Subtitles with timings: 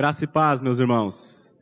[0.00, 1.54] Graça e paz, meus irmãos.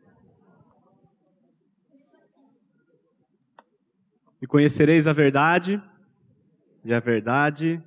[4.40, 5.82] E conhecereis a verdade,
[6.84, 7.82] e a verdade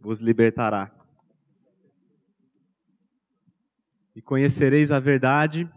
[0.00, 0.90] vos libertará.
[4.16, 5.72] E conhecereis a verdade,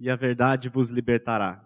[0.00, 1.64] e a verdade vos libertará.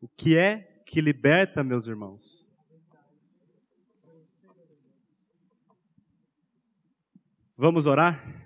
[0.00, 2.50] O que é que liberta, meus irmãos?
[7.58, 8.43] Vamos orar?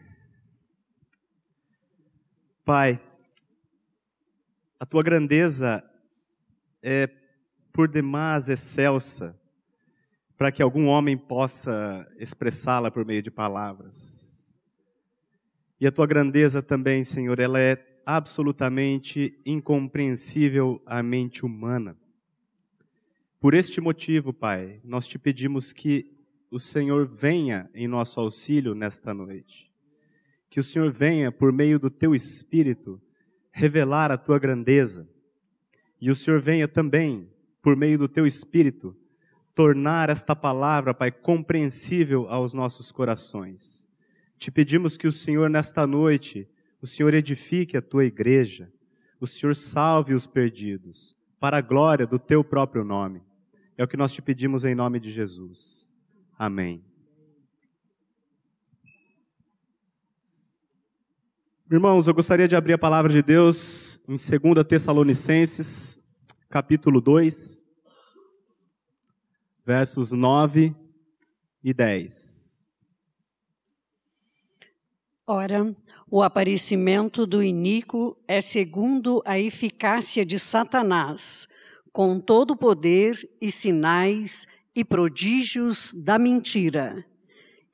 [2.68, 3.00] Pai,
[4.78, 5.82] a tua grandeza
[6.82, 7.08] é
[7.72, 9.34] por demais excelsa
[10.36, 14.46] para que algum homem possa expressá-la por meio de palavras.
[15.80, 21.96] E a tua grandeza também, Senhor, ela é absolutamente incompreensível à mente humana.
[23.40, 26.14] Por este motivo, Pai, nós te pedimos que
[26.50, 29.67] o Senhor venha em nosso auxílio nesta noite.
[30.50, 33.00] Que o Senhor venha, por meio do teu Espírito,
[33.50, 35.08] revelar a tua grandeza.
[36.00, 37.28] E o Senhor venha também,
[37.60, 38.96] por meio do teu Espírito,
[39.54, 43.88] tornar esta palavra, Pai, compreensível aos nossos corações.
[44.38, 46.48] Te pedimos que o Senhor, nesta noite,
[46.80, 48.72] o Senhor edifique a tua igreja,
[49.20, 53.20] o Senhor salve os perdidos, para a glória do teu próprio nome.
[53.76, 55.92] É o que nós te pedimos em nome de Jesus.
[56.38, 56.84] Amém.
[61.70, 65.98] Irmãos, eu gostaria de abrir a palavra de Deus em 2 Tessalonicenses,
[66.48, 67.62] capítulo 2,
[69.66, 70.74] versos 9
[71.62, 72.66] e 10.
[75.26, 75.76] Ora,
[76.10, 81.46] o aparecimento do iníquo é segundo a eficácia de Satanás,
[81.92, 87.04] com todo poder e sinais e prodígios da mentira,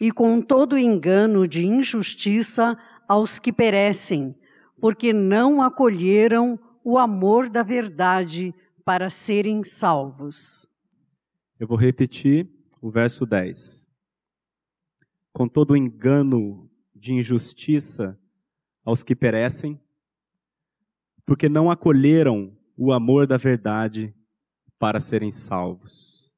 [0.01, 2.77] e com todo engano de injustiça
[3.09, 4.35] aos que perecem,
[4.81, 8.55] porque não acolheram o amor da verdade
[8.85, 10.69] para serem salvos.
[11.59, 12.49] Eu vou repetir
[12.81, 13.89] o verso 10.
[15.33, 18.19] Com todo engano de injustiça
[18.85, 19.81] aos que perecem,
[21.25, 24.15] porque não acolheram o amor da verdade
[24.79, 26.31] para serem salvos.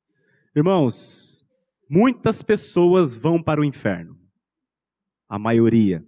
[0.55, 1.45] Irmãos,
[1.89, 4.19] muitas pessoas vão para o inferno.
[5.29, 6.07] A maioria.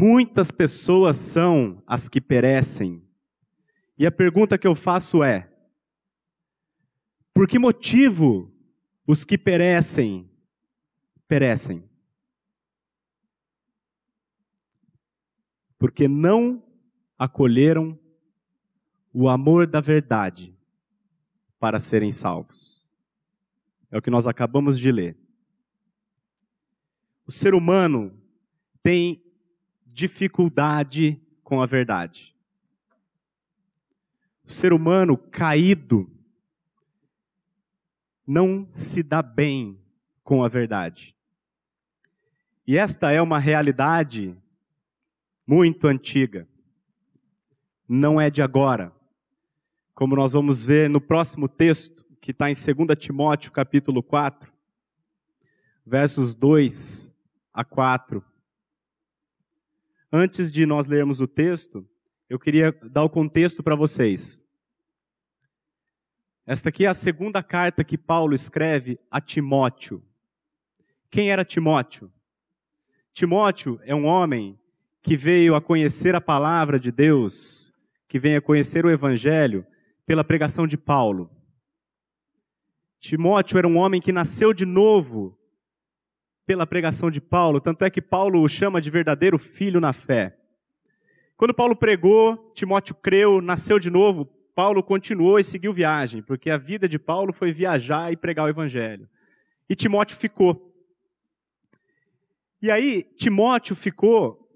[0.00, 3.02] Muitas pessoas são as que perecem.
[3.98, 5.52] E a pergunta que eu faço é:
[7.34, 8.54] por que motivo
[9.04, 10.30] os que perecem
[11.26, 11.82] perecem?
[15.76, 16.62] Porque não
[17.18, 17.98] acolheram
[19.12, 20.56] o amor da verdade
[21.58, 22.86] para serem salvos.
[23.90, 25.18] É o que nós acabamos de ler.
[27.26, 28.16] O ser humano
[28.80, 29.27] tem
[29.98, 32.32] dificuldade com a verdade.
[34.44, 36.08] O ser humano caído
[38.24, 39.76] não se dá bem
[40.22, 41.16] com a verdade.
[42.64, 44.36] E esta é uma realidade
[45.44, 46.46] muito antiga.
[47.88, 48.94] Não é de agora
[49.96, 54.52] como nós vamos ver no próximo texto, que está em 2 Timóteo capítulo 4,
[55.84, 57.12] versos 2
[57.52, 58.24] a 4.
[60.10, 61.86] Antes de nós lermos o texto,
[62.30, 64.42] eu queria dar o contexto para vocês.
[66.46, 70.02] Esta aqui é a segunda carta que Paulo escreve a Timóteo.
[71.10, 72.10] Quem era Timóteo?
[73.12, 74.58] Timóteo é um homem
[75.02, 77.72] que veio a conhecer a palavra de Deus,
[78.08, 79.66] que veio a conhecer o Evangelho,
[80.06, 81.30] pela pregação de Paulo.
[82.98, 85.37] Timóteo era um homem que nasceu de novo
[86.48, 90.34] pela pregação de Paulo, tanto é que Paulo o chama de verdadeiro filho na fé.
[91.36, 94.24] Quando Paulo pregou, Timóteo creu, nasceu de novo,
[94.54, 98.48] Paulo continuou e seguiu viagem, porque a vida de Paulo foi viajar e pregar o
[98.48, 99.06] evangelho.
[99.68, 100.74] E Timóteo ficou.
[102.62, 104.50] E aí, Timóteo ficou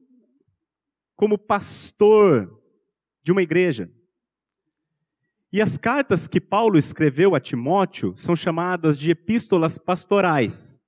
[1.15, 2.59] como pastor
[3.23, 3.93] de uma igreja.
[5.53, 10.81] E as cartas que Paulo escreveu a Timóteo são chamadas de epístolas pastorais.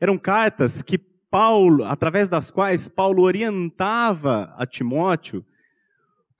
[0.00, 5.44] Eram cartas que Paulo, através das quais Paulo orientava a Timóteo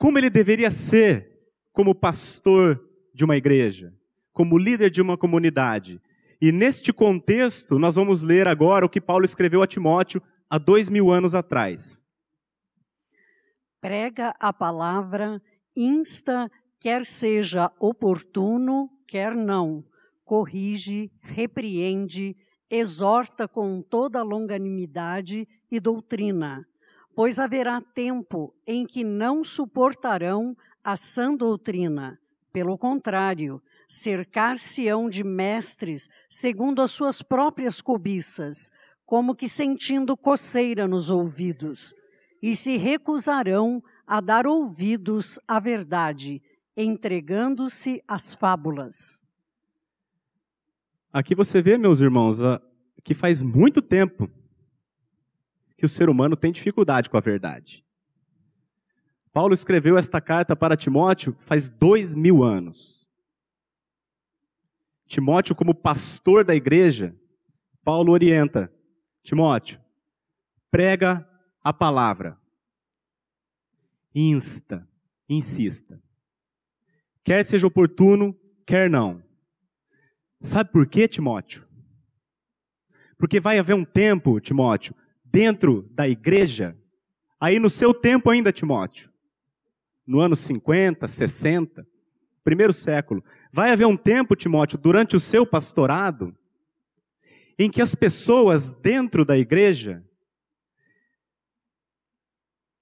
[0.00, 1.30] como ele deveria ser
[1.72, 2.82] como pastor
[3.14, 3.94] de uma igreja,
[4.32, 6.00] como líder de uma comunidade.
[6.40, 10.88] E neste contexto, nós vamos ler agora o que Paulo escreveu a Timóteo há dois
[10.88, 12.02] mil anos atrás.
[13.78, 15.40] Prega a palavra,
[15.76, 19.84] insta quer seja oportuno, quer não,
[20.24, 22.34] corrige, repreende,
[22.70, 26.64] exorta com toda longanimidade e doutrina,
[27.14, 32.18] pois haverá tempo em que não suportarão a sã doutrina.
[32.52, 38.70] Pelo contrário, cercar-se-ão de mestres segundo as suas próprias cobiças,
[39.04, 41.92] como que sentindo coceira nos ouvidos,
[42.40, 46.40] e se recusarão a dar ouvidos à verdade,
[46.76, 49.22] entregando-se às fábulas.
[51.12, 52.38] Aqui você vê, meus irmãos,
[53.02, 54.30] que faz muito tempo
[55.76, 57.84] que o ser humano tem dificuldade com a verdade.
[59.32, 63.08] Paulo escreveu esta carta para Timóteo faz dois mil anos.
[65.06, 67.16] Timóteo, como pastor da igreja,
[67.82, 68.72] Paulo orienta:
[69.22, 69.80] Timóteo,
[70.70, 71.28] prega
[71.62, 72.38] a palavra,
[74.14, 74.88] insta,
[75.28, 76.00] insista.
[77.24, 79.29] Quer seja oportuno, quer não.
[80.40, 81.66] Sabe por quê, Timóteo?
[83.18, 86.76] Porque vai haver um tempo, Timóteo, dentro da igreja,
[87.38, 89.12] aí no seu tempo ainda, Timóteo,
[90.06, 91.86] no ano 50, 60,
[92.42, 93.22] primeiro século,
[93.52, 96.34] vai haver um tempo, Timóteo, durante o seu pastorado,
[97.58, 100.02] em que as pessoas dentro da igreja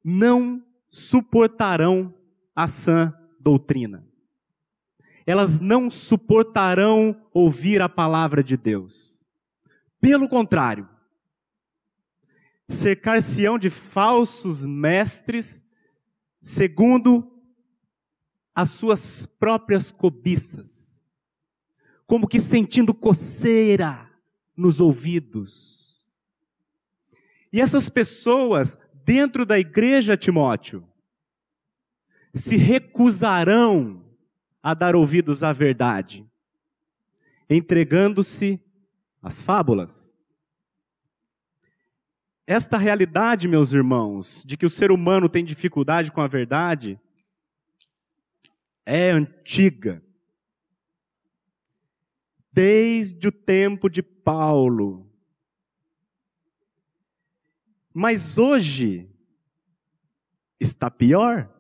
[0.05, 2.15] não suportarão
[2.55, 4.08] a sã doutrina
[5.29, 9.23] elas não suportarão ouvir a palavra de Deus.
[10.01, 10.89] Pelo contrário,
[12.67, 15.67] cercar-se-ão de falsos mestres,
[16.41, 17.31] segundo
[18.55, 20.99] as suas próprias cobiças,
[22.07, 24.11] como que sentindo coceira
[24.57, 26.09] nos ouvidos.
[27.53, 30.89] E essas pessoas, dentro da igreja, Timóteo,
[32.33, 34.08] se recusarão
[34.63, 36.27] a dar ouvidos à verdade,
[37.49, 38.61] entregando-se
[39.23, 40.15] às fábulas.
[42.47, 46.99] Esta realidade, meus irmãos, de que o ser humano tem dificuldade com a verdade,
[48.87, 50.03] é antiga.
[52.51, 55.07] Desde o tempo de Paulo.
[57.93, 59.09] Mas hoje
[60.59, 61.55] está pior.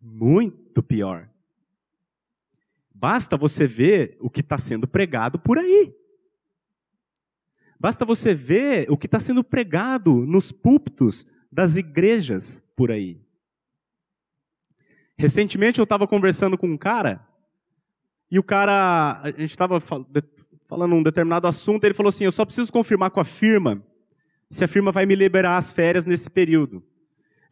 [0.00, 1.28] Muito pior.
[2.94, 5.94] Basta você ver o que está sendo pregado por aí.
[7.78, 13.20] Basta você ver o que está sendo pregado nos púlpitos das igrejas por aí.
[15.16, 17.26] Recentemente eu estava conversando com um cara,
[18.30, 22.44] e o cara, a gente estava falando um determinado assunto, ele falou assim: Eu só
[22.44, 23.80] preciso confirmar com a firma
[24.50, 26.82] se a firma vai me liberar as férias nesse período.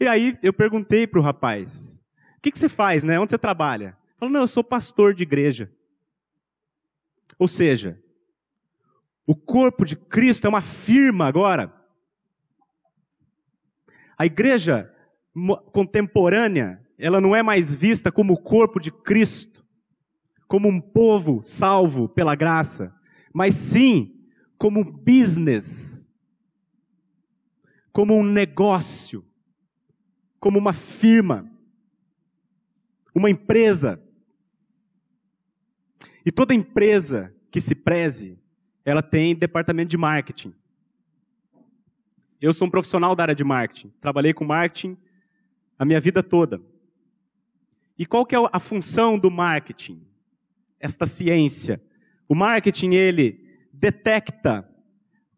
[0.00, 2.01] E aí eu perguntei para o rapaz:
[2.42, 3.18] que, que você faz, né?
[3.20, 3.96] Onde você trabalha?
[4.18, 5.72] Falou, não, eu sou pastor de igreja.
[7.38, 8.02] Ou seja,
[9.24, 11.72] o corpo de Cristo é uma firma agora.
[14.18, 14.92] A igreja
[15.72, 19.64] contemporânea, ela não é mais vista como o corpo de Cristo,
[20.48, 22.94] como um povo salvo pela graça,
[23.32, 24.28] mas sim
[24.58, 26.06] como um business,
[27.92, 29.24] como um negócio,
[30.38, 31.51] como uma firma
[33.14, 34.02] uma empresa.
[36.24, 38.38] E toda empresa que se preze,
[38.84, 40.54] ela tem departamento de marketing.
[42.40, 43.92] Eu sou um profissional da área de marketing.
[44.00, 44.96] Trabalhei com marketing
[45.78, 46.60] a minha vida toda.
[47.98, 50.04] E qual que é a função do marketing?
[50.80, 51.80] Esta ciência.
[52.28, 54.68] O marketing, ele detecta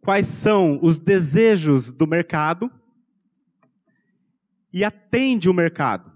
[0.00, 2.70] quais são os desejos do mercado
[4.72, 6.13] e atende o mercado.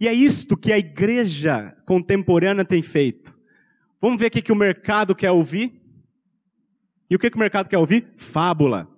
[0.00, 3.38] E é isto que a igreja contemporânea tem feito.
[4.00, 5.78] Vamos ver o que, que o mercado quer ouvir?
[7.10, 8.14] E o que, que o mercado quer ouvir?
[8.16, 8.88] Fábula.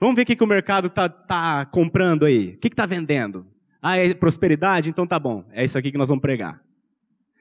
[0.00, 2.54] Vamos ver o que, que o mercado está tá comprando aí.
[2.54, 3.46] O que está vendendo?
[3.80, 4.90] Ah, é prosperidade?
[4.90, 5.44] Então tá bom.
[5.52, 6.60] É isso aqui que nós vamos pregar.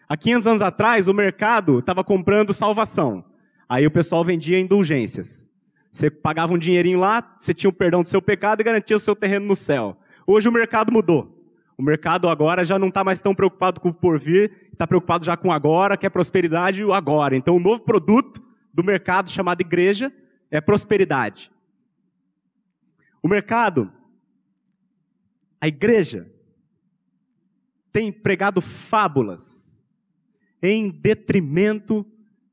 [0.07, 3.25] Há 500 anos atrás, o mercado estava comprando salvação.
[3.67, 5.49] Aí o pessoal vendia indulgências.
[5.89, 8.99] Você pagava um dinheirinho lá, você tinha o perdão do seu pecado e garantia o
[8.99, 9.97] seu terreno no céu.
[10.27, 11.30] Hoje o mercado mudou.
[11.81, 15.35] O mercado agora já não está mais tão preocupado com o porvir, está preocupado já
[15.35, 17.35] com o agora, que é prosperidade e o agora.
[17.35, 18.39] Então o novo produto
[18.71, 20.13] do mercado chamado igreja
[20.51, 21.51] é prosperidade.
[23.19, 23.91] O mercado,
[25.59, 26.31] a igreja,
[27.91, 29.75] tem pregado fábulas
[30.61, 32.05] em detrimento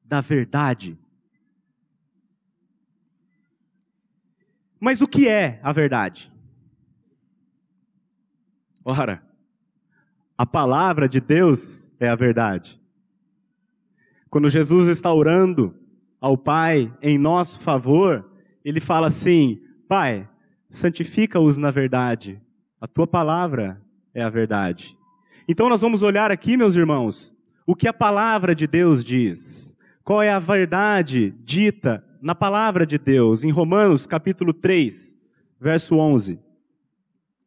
[0.02, 0.98] da verdade.
[4.80, 6.32] Mas o que é a verdade?
[8.90, 9.22] Ora,
[10.38, 12.80] a palavra de Deus é a verdade.
[14.30, 15.74] Quando Jesus está orando
[16.18, 18.26] ao Pai em nosso favor,
[18.64, 20.26] ele fala assim: Pai,
[20.70, 22.40] santifica-os na verdade,
[22.80, 23.78] a tua palavra
[24.14, 24.96] é a verdade.
[25.46, 29.76] Então nós vamos olhar aqui, meus irmãos, o que a palavra de Deus diz.
[30.02, 35.14] Qual é a verdade dita na palavra de Deus, em Romanos capítulo 3,
[35.60, 36.40] verso 11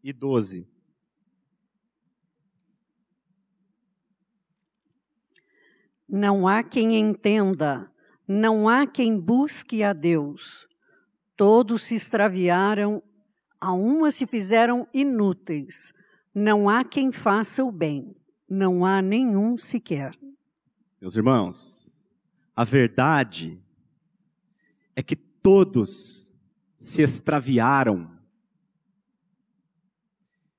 [0.03, 0.70] e 12.
[6.13, 7.89] Não há quem entenda,
[8.27, 10.67] não há quem busque a Deus.
[11.37, 13.01] Todos se extraviaram,
[13.61, 15.93] a uma se fizeram inúteis.
[16.35, 18.13] Não há quem faça o bem,
[18.49, 20.13] não há nenhum sequer.
[20.99, 21.97] Meus irmãos,
[22.53, 23.57] a verdade
[24.93, 26.29] é que todos
[26.77, 28.11] se extraviaram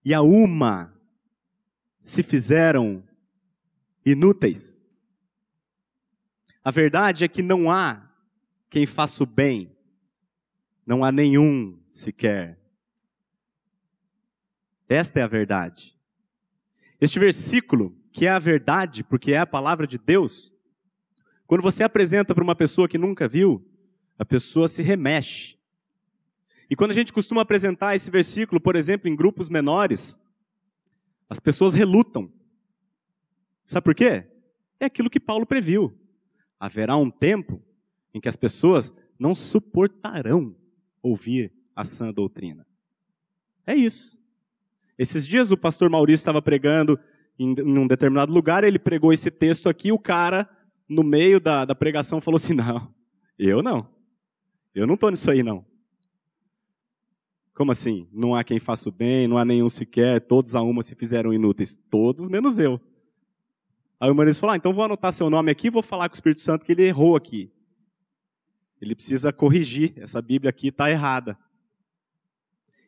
[0.02, 0.98] e a uma
[2.00, 3.04] se fizeram
[4.04, 4.81] inúteis.
[6.64, 8.08] A verdade é que não há
[8.70, 9.76] quem faça o bem,
[10.86, 12.58] não há nenhum sequer.
[14.88, 15.98] Esta é a verdade.
[17.00, 20.54] Este versículo, que é a verdade, porque é a palavra de Deus,
[21.46, 23.66] quando você apresenta para uma pessoa que nunca viu,
[24.18, 25.58] a pessoa se remexe.
[26.70, 30.18] E quando a gente costuma apresentar esse versículo, por exemplo, em grupos menores,
[31.28, 32.32] as pessoas relutam.
[33.64, 34.26] Sabe por quê?
[34.78, 35.98] É aquilo que Paulo previu.
[36.62, 37.60] Haverá um tempo
[38.14, 40.54] em que as pessoas não suportarão
[41.02, 42.64] ouvir a sã doutrina.
[43.66, 44.16] É isso.
[44.96, 46.96] Esses dias o pastor Maurício estava pregando
[47.36, 50.48] em, em um determinado lugar, ele pregou esse texto aqui, o cara,
[50.88, 52.94] no meio da, da pregação, falou assim: Não,
[53.36, 53.88] eu não.
[54.72, 55.66] Eu não estou nisso aí, não.
[57.52, 58.06] Como assim?
[58.12, 61.34] Não há quem faça o bem, não há nenhum sequer, todos a uma se fizeram
[61.34, 61.76] inúteis.
[61.90, 62.80] Todos menos eu.
[64.02, 66.14] Aí o Maurício falou: ah, então vou anotar seu nome aqui e vou falar com
[66.14, 67.52] o Espírito Santo que ele errou aqui.
[68.80, 71.38] Ele precisa corrigir, essa Bíblia aqui está errada.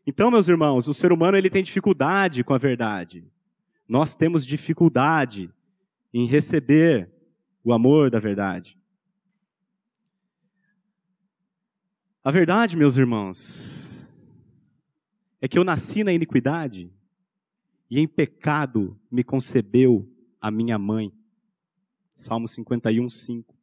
[0.04, 3.24] Então, meus irmãos, o ser humano ele tem dificuldade com a verdade.
[3.88, 5.48] Nós temos dificuldade
[6.12, 7.08] em receber
[7.62, 8.76] o amor da verdade.
[12.24, 14.10] A verdade, meus irmãos,
[15.40, 16.92] é que eu nasci na iniquidade
[17.88, 20.12] e em pecado me concebeu
[20.44, 21.10] a minha mãe.
[22.12, 23.56] Salmo 51, 5.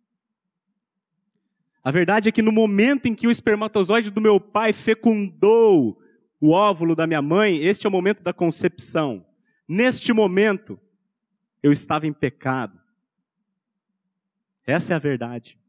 [1.84, 6.02] A verdade é que no momento em que o espermatozoide do meu pai fecundou
[6.40, 9.24] o óvulo da minha mãe, este é o momento da concepção.
[9.68, 10.80] Neste momento,
[11.62, 12.82] eu estava em pecado.
[14.66, 15.60] Essa é a verdade.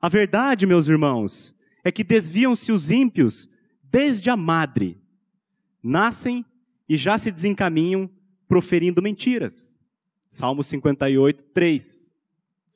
[0.00, 3.48] A verdade, meus irmãos, é que desviam-se os ímpios
[3.84, 5.00] desde a madre,
[5.80, 6.44] nascem
[6.88, 8.10] e já se desencaminham
[8.48, 9.78] proferindo mentiras.
[10.26, 12.14] Salmo 58, 3.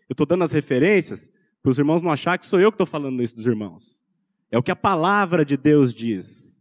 [0.08, 2.86] Eu estou dando as referências para os irmãos não achar que sou eu que estou
[2.86, 4.04] falando isso dos irmãos.
[4.50, 6.60] É o que a palavra de Deus diz.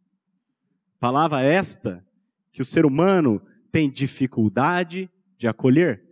[1.00, 2.06] Palavra esta
[2.52, 3.42] que o ser humano
[3.72, 6.04] tem dificuldade de acolher.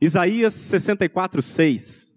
[0.00, 2.09] Isaías 64, 6.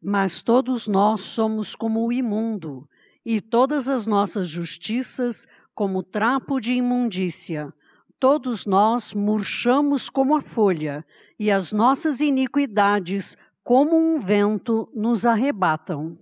[0.00, 2.88] Mas todos nós somos como o imundo,
[3.24, 7.72] e todas as nossas justiças como trapo de imundícia.
[8.18, 11.04] Todos nós murchamos como a folha,
[11.38, 16.18] e as nossas iniquidades, como um vento, nos arrebatam.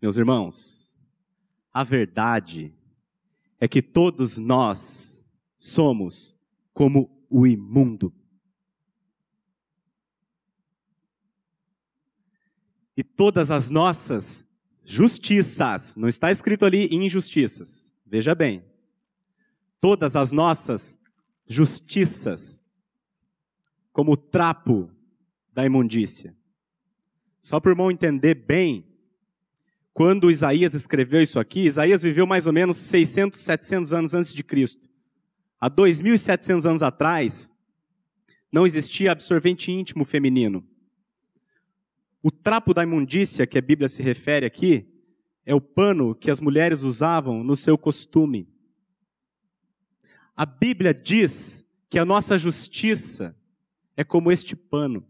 [0.00, 0.96] Meus irmãos,
[1.72, 2.74] a verdade
[3.60, 5.24] é que todos nós
[5.56, 6.38] somos
[6.72, 8.12] como o imundo.
[12.96, 14.44] E todas as nossas
[14.84, 18.64] justiças, não está escrito ali injustiças, veja bem,
[19.80, 20.98] todas as nossas
[21.46, 22.62] justiças,
[23.92, 24.90] como trapo
[25.52, 26.36] da imundícia.
[27.40, 28.84] Só para o irmão entender bem,
[29.92, 34.44] quando Isaías escreveu isso aqui, Isaías viveu mais ou menos 600, 700 anos antes de
[34.44, 34.88] Cristo.
[35.58, 37.50] Há 2.700 anos atrás,
[38.52, 40.66] não existia absorvente íntimo feminino.
[42.22, 44.86] O trapo da imundícia que a Bíblia se refere aqui
[45.44, 48.48] é o pano que as mulheres usavam no seu costume.
[50.34, 53.36] A Bíblia diz que a nossa justiça
[53.96, 55.06] é como este pano.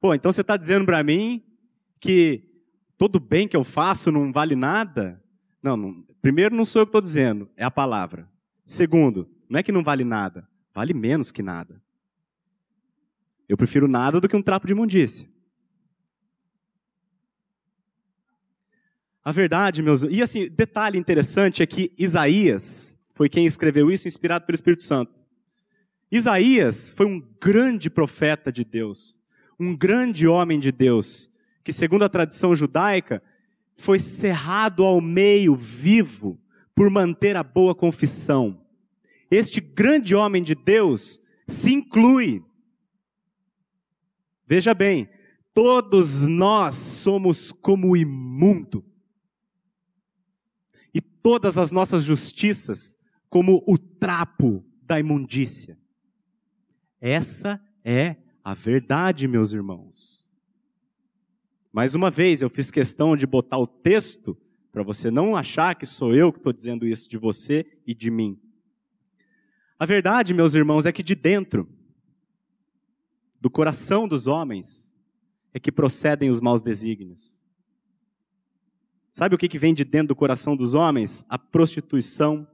[0.00, 1.44] Pô, então você está dizendo para mim
[2.00, 2.48] que
[2.96, 5.22] todo bem que eu faço não vale nada?
[5.62, 8.28] Não, não, primeiro não sou eu que estou dizendo, é a palavra.
[8.64, 11.80] Segundo, não é que não vale nada, vale menos que nada.
[13.48, 15.28] Eu prefiro nada do que um trapo de imundícia.
[19.24, 20.02] A verdade, meus.
[20.02, 25.12] E assim, detalhe interessante é que Isaías foi quem escreveu isso, inspirado pelo Espírito Santo.
[26.10, 29.18] Isaías foi um grande profeta de Deus,
[29.58, 31.30] um grande homem de Deus,
[31.62, 33.22] que, segundo a tradição judaica,
[33.76, 36.38] foi cerrado ao meio, vivo,
[36.74, 38.60] por manter a boa confissão.
[39.30, 42.42] Este grande homem de Deus se inclui.
[44.46, 45.08] Veja bem,
[45.54, 48.84] todos nós somos como imundo
[50.92, 55.78] e todas as nossas justiças como o trapo da imundícia.
[57.00, 60.28] Essa é a verdade, meus irmãos.
[61.72, 64.36] Mais uma vez, eu fiz questão de botar o texto
[64.70, 68.10] para você não achar que sou eu que estou dizendo isso de você e de
[68.10, 68.38] mim.
[69.78, 71.68] A verdade, meus irmãos, é que de dentro
[73.42, 74.94] do coração dos homens
[75.52, 77.40] é que procedem os maus desígnios.
[79.10, 81.24] Sabe o que, vem de dentro do coração dos homens?
[81.28, 82.46] A prostituição,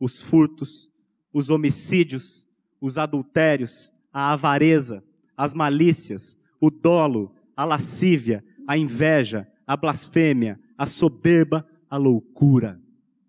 [0.00, 0.90] os furtos,
[1.30, 2.46] os homicídios,
[2.80, 5.04] os adultérios, a avareza,
[5.36, 12.80] as malícias, o dolo, a lascívia, a inveja, a blasfêmia, a soberba, a loucura.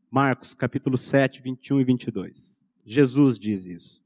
[0.10, 2.64] Marcos capítulo 7, 21 e 22.
[2.86, 4.05] Jesus diz isso.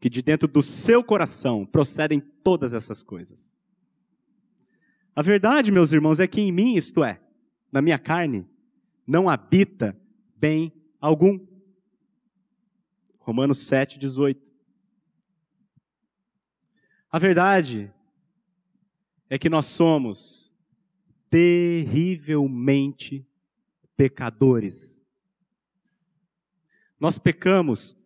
[0.00, 3.52] Que de dentro do seu coração procedem todas essas coisas.
[5.14, 7.20] A verdade, meus irmãos, é que em mim, isto é,
[7.72, 8.46] na minha carne,
[9.06, 10.00] não habita
[10.36, 11.44] bem algum.
[13.18, 14.52] Romanos 7, 18.
[17.10, 17.92] A verdade
[19.30, 20.54] é que nós somos
[21.30, 23.26] terrivelmente
[23.96, 25.02] pecadores.
[27.00, 27.96] Nós pecamos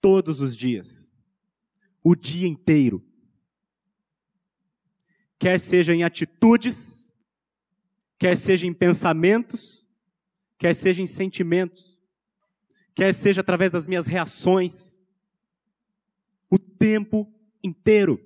[0.00, 1.11] todos os dias,
[2.02, 3.04] o dia inteiro.
[5.38, 7.12] Quer seja em atitudes,
[8.18, 9.86] quer seja em pensamentos,
[10.58, 11.98] quer seja em sentimentos,
[12.94, 14.98] quer seja através das minhas reações,
[16.48, 18.20] o tempo inteiro.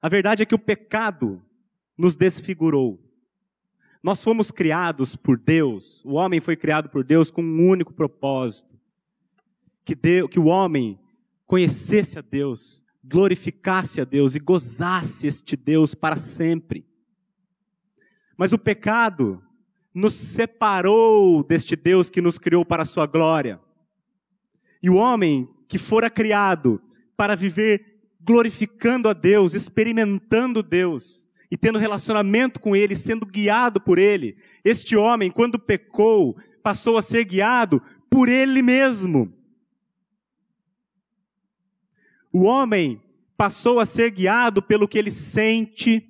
[0.00, 1.42] A verdade é que o pecado
[1.96, 3.00] nos desfigurou.
[4.02, 8.71] Nós fomos criados por Deus, o homem foi criado por Deus com um único propósito:
[9.84, 10.98] que, Deus, que o homem
[11.46, 16.86] conhecesse a Deus, glorificasse a Deus e gozasse este Deus para sempre.
[18.36, 19.42] Mas o pecado
[19.94, 23.60] nos separou deste Deus que nos criou para a sua glória.
[24.82, 26.80] E o homem que fora criado
[27.16, 33.98] para viver glorificando a Deus, experimentando Deus e tendo relacionamento com Ele, sendo guiado por
[33.98, 39.32] Ele, este homem, quando pecou, passou a ser guiado por Ele mesmo.
[42.32, 43.02] O homem
[43.36, 46.08] passou a ser guiado pelo que ele sente,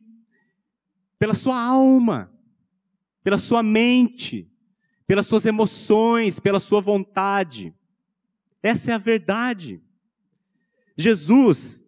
[1.18, 2.32] pela sua alma,
[3.24, 4.50] pela sua mente,
[5.06, 7.74] pelas suas emoções, pela sua vontade.
[8.62, 9.80] Essa é a verdade.
[10.96, 11.84] Jesus,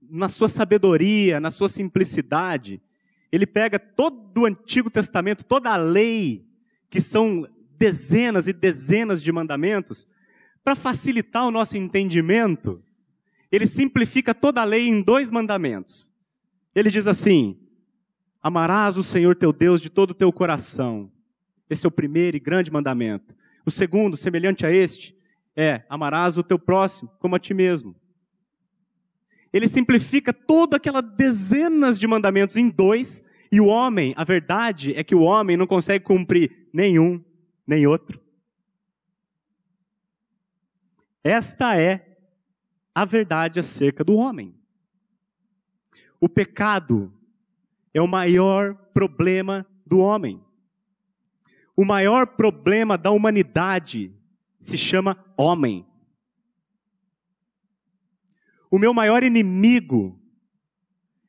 [0.00, 2.82] na sua sabedoria, na sua simplicidade,
[3.30, 6.46] ele pega todo o Antigo Testamento, toda a lei,
[6.90, 10.06] que são dezenas e dezenas de mandamentos,
[10.64, 12.82] para facilitar o nosso entendimento,
[13.50, 16.12] ele simplifica toda a lei em dois mandamentos.
[16.74, 17.58] Ele diz assim:
[18.42, 21.10] Amarás o Senhor teu Deus de todo o teu coração.
[21.68, 23.34] Esse é o primeiro e grande mandamento.
[23.64, 25.16] O segundo, semelhante a este,
[25.56, 27.94] é: amarás o teu próximo como a ti mesmo.
[29.52, 35.02] Ele simplifica toda aquela dezenas de mandamentos em dois, e o homem, a verdade é
[35.02, 37.22] que o homem não consegue cumprir nenhum,
[37.66, 38.20] nem outro.
[41.24, 42.07] Esta é
[42.98, 44.52] a verdade acerca do homem.
[46.20, 47.14] O pecado
[47.94, 50.44] é o maior problema do homem.
[51.76, 54.12] O maior problema da humanidade
[54.58, 55.86] se chama homem.
[58.68, 60.20] O meu maior inimigo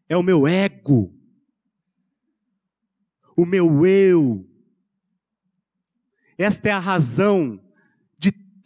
[0.09, 1.13] é o meu ego,
[3.37, 4.43] o meu eu.
[6.35, 7.61] Esta é a razão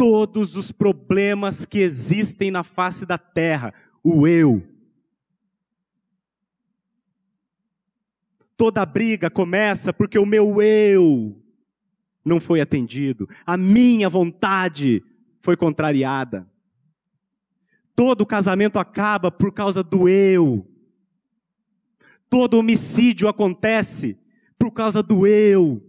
[0.04, 4.62] todos os problemas que existem na face da terra, o eu.
[8.58, 11.42] Toda briga começa porque o meu eu
[12.26, 15.02] não foi atendido, a minha vontade
[15.40, 16.46] foi contrariada.
[17.96, 20.70] Todo casamento acaba por causa do eu.
[22.30, 24.20] Todo homicídio acontece
[24.60, 25.82] por causa do eu.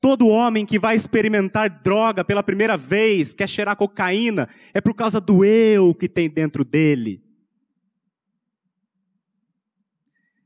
[0.00, 5.20] Todo homem que vai experimentar droga pela primeira vez, quer cheirar cocaína, é por causa
[5.20, 7.22] do eu que tem dentro dele.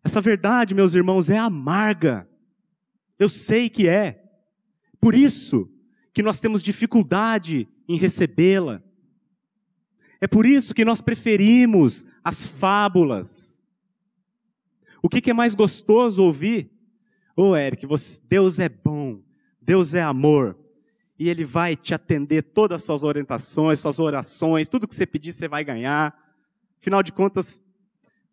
[0.03, 2.29] Essa verdade, meus irmãos, é amarga.
[3.19, 4.23] Eu sei que é.
[5.01, 5.71] Por isso
[6.13, 8.83] que nós temos dificuldade em recebê-la.
[10.21, 13.63] É por isso que nós preferimos as fábulas.
[15.03, 16.71] O que, que é mais gostoso ouvir?
[17.37, 19.21] Ô oh, Eric, você, Deus é bom,
[19.65, 20.59] Deus é amor,
[21.19, 25.33] e Ele vai te atender todas as suas orientações, suas orações, tudo que você pedir
[25.33, 26.15] você vai ganhar.
[26.81, 27.63] Afinal de contas,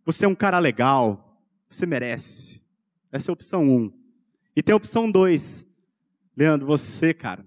[0.05, 2.61] você é um cara legal, você merece.
[3.11, 3.71] Essa é a opção 1.
[3.71, 3.93] Um.
[4.55, 5.65] E tem a opção 2.
[6.35, 7.45] Leandro, você, cara,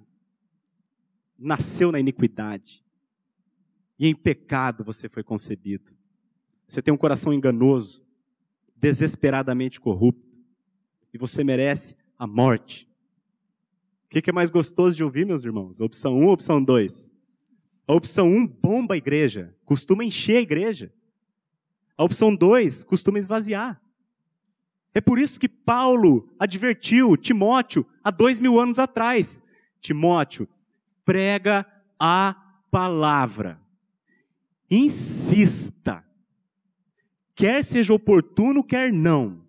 [1.38, 2.82] nasceu na iniquidade.
[3.98, 5.92] E em pecado você foi concebido.
[6.66, 8.02] Você tem um coração enganoso,
[8.76, 10.24] desesperadamente corrupto.
[11.12, 12.88] E você merece a morte.
[14.16, 15.80] O que é mais gostoso de ouvir, meus irmãos?
[15.80, 17.12] Opção 1 um, ou opção 2?
[17.88, 20.92] A opção 1 um, bomba a igreja, costuma encher a igreja.
[21.98, 23.82] A opção 2 costuma esvaziar.
[24.94, 29.42] É por isso que Paulo advertiu Timóteo há dois mil anos atrás.
[29.80, 30.48] Timóteo,
[31.04, 31.66] prega
[31.98, 32.36] a
[32.70, 33.60] palavra.
[34.70, 36.04] Insista.
[37.34, 39.42] Quer seja oportuno, quer não.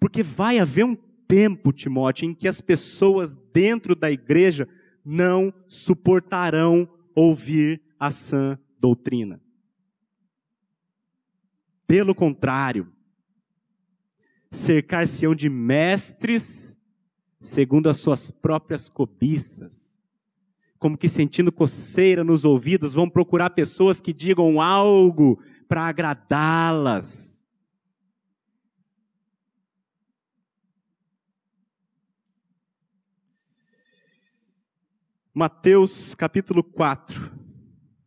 [0.00, 0.96] Porque vai haver um
[1.32, 4.68] tempo, Timóteo, em que as pessoas dentro da igreja
[5.02, 9.40] não suportarão ouvir a sã doutrina.
[11.86, 12.92] Pelo contrário,
[14.50, 16.78] cercar-se-ão de mestres
[17.40, 19.98] segundo as suas próprias cobiças.
[20.78, 27.31] Como que sentindo coceira nos ouvidos, vão procurar pessoas que digam algo para agradá-las.
[35.34, 37.32] Mateus capítulo 4,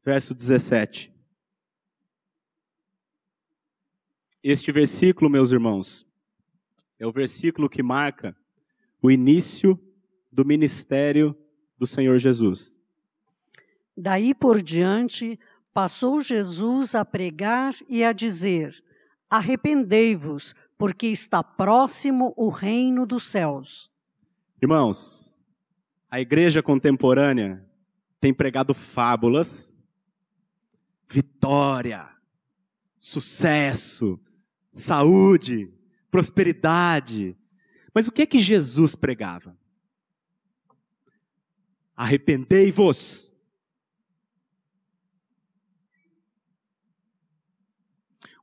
[0.03, 1.11] verso 17.
[4.43, 6.05] Este versículo, meus irmãos,
[6.99, 8.37] é o versículo que marca
[9.01, 9.79] o início
[10.31, 11.35] do ministério
[11.79, 12.79] do Senhor Jesus.
[13.97, 15.39] Daí por diante,
[15.73, 18.83] passou Jesus a pregar e a dizer:
[19.27, 23.89] Arrependei-vos, porque está próximo o reino dos céus.
[24.61, 25.24] Irmãos,
[26.09, 27.65] a igreja contemporânea
[28.19, 29.73] tem pregado fábulas,
[31.09, 32.09] vitória,
[32.97, 34.19] sucesso,
[34.73, 35.71] saúde,
[36.09, 37.37] prosperidade.
[37.93, 39.57] Mas o que é que Jesus pregava?
[41.95, 43.35] Arrependei-vos.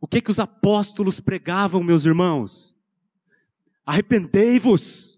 [0.01, 2.77] O que é que os apóstolos pregavam, meus irmãos?
[3.85, 5.12] Arrependei-vos.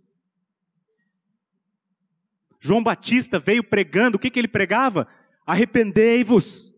[2.64, 5.07] João Batista veio pregando, o que, que ele pregava?
[5.44, 6.74] Arrependei-vos.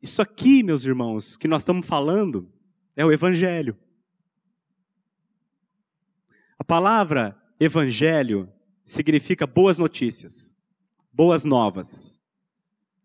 [0.00, 2.50] Isso aqui, meus irmãos, que nós estamos falando,
[2.96, 3.76] é o Evangelho.
[6.58, 8.50] A palavra Evangelho
[8.82, 10.56] significa boas notícias,
[11.12, 12.18] boas novas.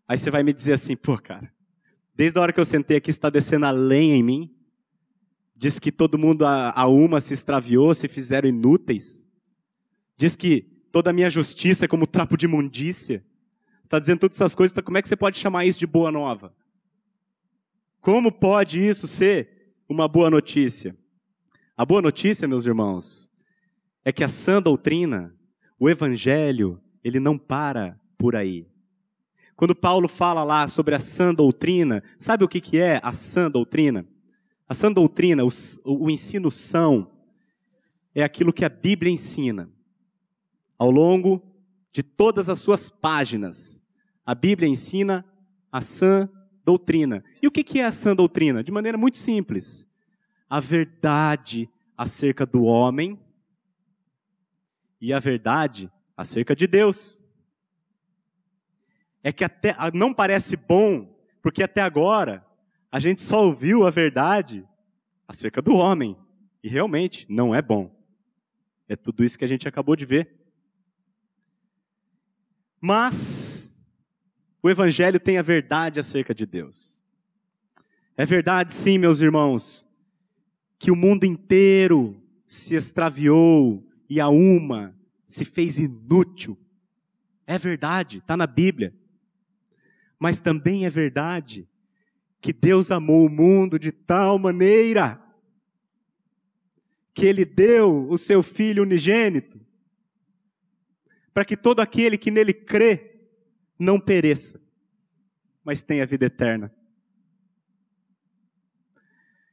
[0.08, 1.52] Aí você vai me dizer assim, pô, cara,
[2.14, 4.59] desde a hora que eu sentei aqui está descendo a lenha em mim.
[5.60, 9.28] Diz que todo mundo a, a uma se extraviou, se fizeram inúteis.
[10.16, 13.22] Diz que toda a minha justiça é como trapo de imundícia.
[13.84, 16.10] Está dizendo todas essas coisas, então como é que você pode chamar isso de boa
[16.10, 16.54] nova?
[18.00, 20.96] Como pode isso ser uma boa notícia?
[21.76, 23.30] A boa notícia, meus irmãos,
[24.02, 25.36] é que a sã doutrina,
[25.78, 28.66] o evangelho, ele não para por aí.
[29.54, 33.50] Quando Paulo fala lá sobre a sã doutrina, sabe o que, que é a sã
[33.50, 34.06] doutrina?
[34.70, 35.48] A sã doutrina, o,
[35.84, 37.10] o ensino são,
[38.14, 39.68] é aquilo que a Bíblia ensina.
[40.78, 41.42] Ao longo
[41.90, 43.82] de todas as suas páginas,
[44.24, 45.24] a Bíblia ensina
[45.72, 46.30] a sã
[46.64, 47.24] doutrina.
[47.42, 48.62] E o que é a sã doutrina?
[48.62, 49.88] De maneira muito simples.
[50.48, 53.18] A verdade acerca do homem
[55.00, 57.20] e a verdade acerca de Deus.
[59.20, 62.48] É que até não parece bom, porque até agora
[62.90, 64.66] a gente só ouviu a verdade
[65.28, 66.16] acerca do homem.
[66.62, 67.94] E realmente não é bom.
[68.88, 70.36] É tudo isso que a gente acabou de ver.
[72.80, 73.80] Mas
[74.62, 77.02] o Evangelho tem a verdade acerca de Deus.
[78.16, 79.88] É verdade, sim, meus irmãos,
[80.78, 84.94] que o mundo inteiro se extraviou e a uma
[85.26, 86.58] se fez inútil.
[87.46, 88.94] É verdade, está na Bíblia.
[90.18, 91.69] Mas também é verdade
[92.40, 95.20] que Deus amou o mundo de tal maneira
[97.12, 99.60] que Ele deu o seu Filho unigênito,
[101.34, 103.28] para que todo aquele que nele crê
[103.78, 104.60] não pereça,
[105.64, 106.74] mas tem a vida eterna.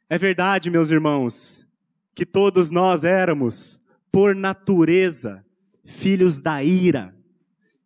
[0.10, 1.68] É verdade, meus irmãos,
[2.16, 5.46] que todos nós éramos, por natureza,
[5.84, 7.16] filhos da ira,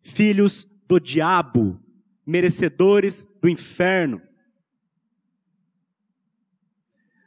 [0.00, 1.80] filhos do diabo,
[2.24, 4.22] merecedores do inferno.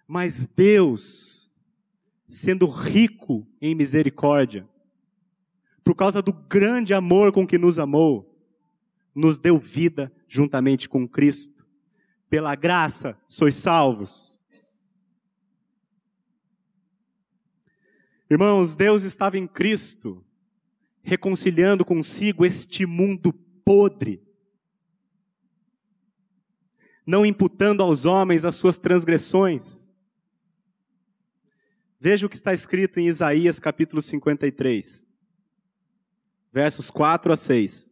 [0.07, 1.51] Mas Deus,
[2.27, 4.67] sendo rico em misericórdia,
[5.83, 8.35] por causa do grande amor com que nos amou,
[9.13, 11.65] nos deu vida juntamente com Cristo.
[12.29, 14.43] Pela graça sois salvos.
[18.29, 20.25] Irmãos, Deus estava em Cristo,
[21.03, 23.31] reconciliando consigo este mundo
[23.63, 24.23] podre,
[27.05, 29.84] não imputando aos homens as suas transgressões.
[32.07, 35.07] Veja o que está escrito em Isaías capítulo 53,
[36.53, 37.91] versos 4 a 6.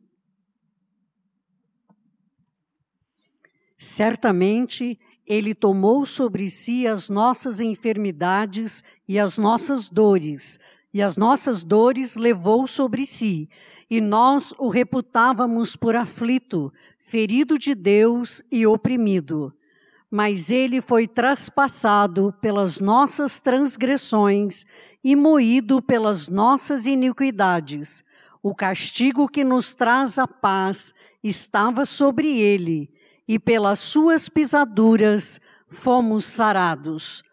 [3.80, 10.60] Certamente ele tomou sobre si as nossas enfermidades e as nossas dores,
[10.94, 13.50] e as nossas dores levou sobre si,
[13.90, 19.52] e nós o reputávamos por aflito, ferido de Deus e oprimido.
[20.16, 24.64] Mas ele foi traspassado pelas nossas transgressões
[25.04, 28.04] e moído pelas nossas iniquidades.
[28.44, 32.92] O castigo que nos traz a paz estava sobre ele
[33.28, 37.24] e pelas suas pisaduras fomos sarados.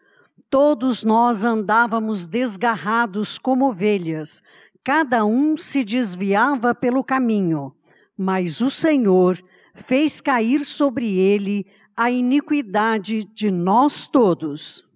[0.49, 4.41] Todos nós andávamos desgarrados como ovelhas,
[4.83, 7.75] cada um se desviava pelo caminho,
[8.17, 9.39] mas o Senhor
[9.75, 11.67] fez cair sobre ele
[12.01, 14.89] a iniquidade de nós todos.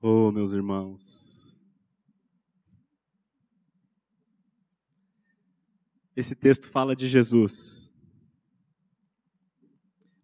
[0.00, 1.60] Oh, meus irmãos.
[6.14, 7.86] Esse texto fala de Jesus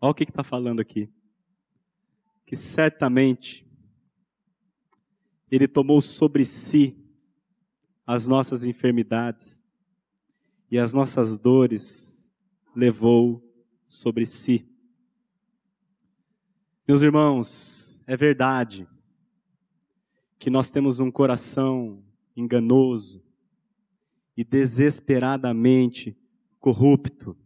[0.03, 1.09] Olha o que está falando aqui.
[2.45, 3.65] Que certamente
[5.49, 6.99] Ele tomou sobre si
[8.05, 9.65] as nossas enfermidades
[10.69, 12.29] e as nossas dores
[12.75, 13.41] levou
[13.85, 14.72] sobre si.
[16.87, 18.89] Meus irmãos, é verdade
[20.39, 22.03] que nós temos um coração
[22.37, 23.23] enganoso
[24.37, 26.17] e desesperadamente
[26.59, 27.37] corrupto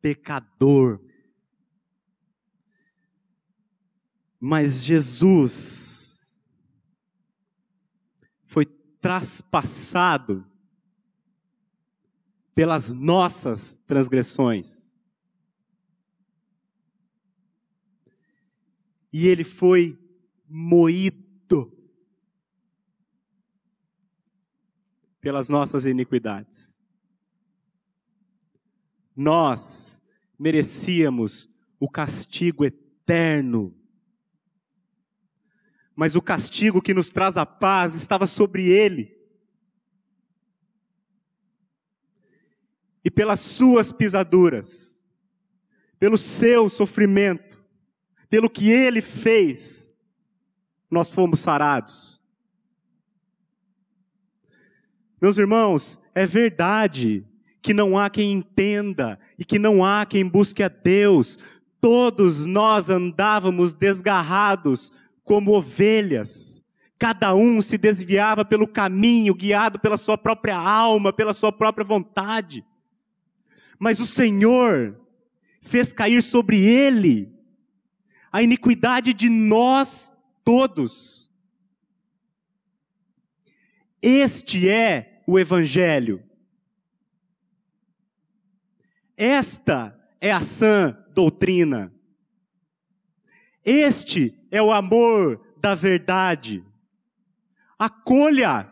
[0.00, 1.00] pecador.
[4.40, 6.36] Mas Jesus
[8.44, 8.66] foi
[9.00, 10.44] traspassado
[12.52, 14.81] pelas nossas transgressões.
[19.12, 19.98] E ele foi
[20.48, 21.72] moído
[25.20, 26.82] pelas nossas iniquidades.
[29.14, 30.02] Nós
[30.38, 31.48] merecíamos
[31.78, 33.72] o castigo eterno.
[35.94, 39.16] Mas o castigo que nos traz a paz estava sobre ele.
[43.04, 45.02] E pelas suas pisaduras,
[45.98, 47.61] pelo seu sofrimento,
[48.32, 49.92] pelo que ele fez,
[50.90, 52.18] nós fomos sarados.
[55.20, 57.26] Meus irmãos, é verdade
[57.60, 61.38] que não há quem entenda e que não há quem busque a Deus.
[61.78, 64.90] Todos nós andávamos desgarrados
[65.22, 66.64] como ovelhas.
[66.98, 72.64] Cada um se desviava pelo caminho, guiado pela sua própria alma, pela sua própria vontade.
[73.78, 74.98] Mas o Senhor
[75.60, 77.31] fez cair sobre ele
[78.32, 80.10] a iniquidade de nós
[80.42, 81.30] todos.
[84.00, 86.24] Este é o Evangelho.
[89.16, 91.92] Esta é a sã doutrina.
[93.64, 96.64] Este é o amor da verdade.
[97.78, 98.71] Acolha.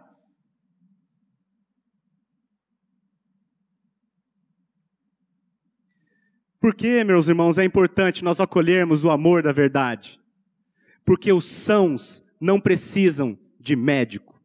[6.60, 10.20] Por que, meus irmãos, é importante nós acolhermos o amor da verdade?
[11.04, 14.38] Porque os sãos não precisam de médico.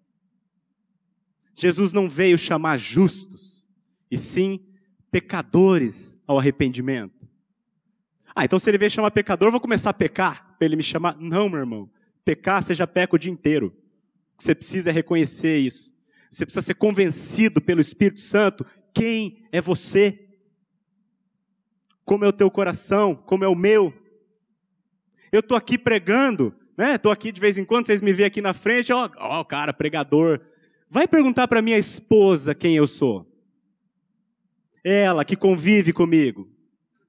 [1.54, 3.68] Jesus não veio chamar justos,
[4.10, 4.66] e sim
[5.12, 7.28] pecadores ao arrependimento.
[8.34, 10.84] Ah, então se ele veio chamar pecador, eu vou começar a pecar para ele me
[10.84, 11.18] chamar.
[11.18, 11.90] Não, meu irmão.
[12.24, 13.74] Pecar, já peca o dia inteiro.
[14.38, 15.94] Você precisa reconhecer isso.
[16.30, 20.25] Você precisa ser convencido pelo Espírito Santo quem é você.
[22.06, 23.94] Como é o teu coração, como é o meu.
[25.32, 26.96] Eu estou aqui pregando, né?
[26.96, 29.74] Estou aqui de vez em quando, vocês me veem aqui na frente, ó, ó, cara,
[29.74, 30.40] pregador.
[30.90, 33.36] Vai perguntar para minha esposa quem eu sou
[34.86, 36.48] ela que convive comigo.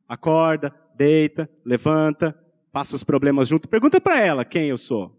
[0.08, 2.32] Acorda, deita, levanta,
[2.72, 3.68] passa os problemas junto.
[3.68, 5.14] Pergunta para ela quem eu sou.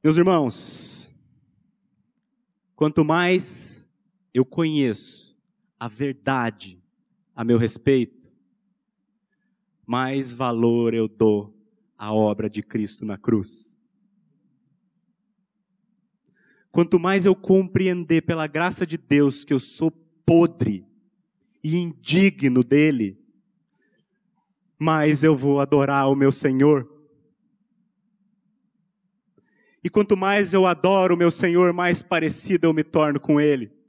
[0.00, 1.12] Meus irmãos,
[2.76, 3.88] quanto mais
[4.34, 5.36] eu conheço
[5.78, 6.82] a verdade
[7.34, 8.30] a meu respeito,
[9.86, 11.54] mais valor eu dou
[11.98, 13.78] à obra de Cristo na cruz.
[16.70, 19.90] Quanto mais eu compreender pela graça de Deus que eu sou
[20.24, 20.86] podre
[21.62, 23.18] e indigno dele,
[24.78, 26.88] mais eu vou adorar o meu Senhor.
[29.84, 33.81] E quanto mais eu adoro o meu Senhor, mais parecido eu me torno com Ele.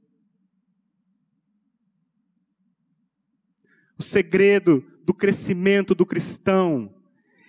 [3.98, 6.94] O segredo do crescimento do cristão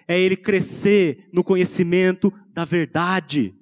[0.08, 3.55] é ele crescer no conhecimento da verdade.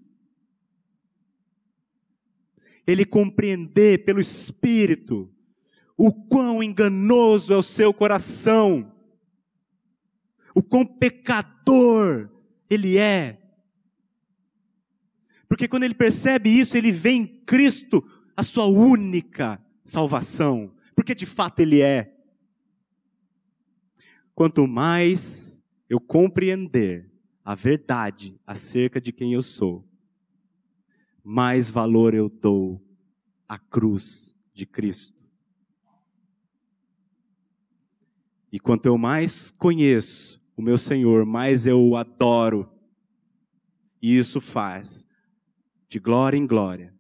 [2.86, 5.34] Ele compreender pelo Espírito
[5.96, 8.91] o quão enganoso é o seu coração,
[10.54, 12.30] o quão pecador
[12.69, 13.39] ele é.
[15.48, 18.04] Porque quando ele percebe isso, ele vê em Cristo
[18.36, 22.12] a sua única salvação, porque de fato ele é.
[24.36, 27.12] Quanto mais eu compreender
[27.46, 29.88] a verdade acerca de quem eu sou,
[31.24, 32.82] mais valor eu dou
[33.48, 35.22] à cruz de Cristo.
[38.52, 42.69] E quanto eu mais conheço o meu Senhor, mais eu o adoro.
[44.02, 45.08] E isso faz,
[45.89, 46.93] de glória em glória,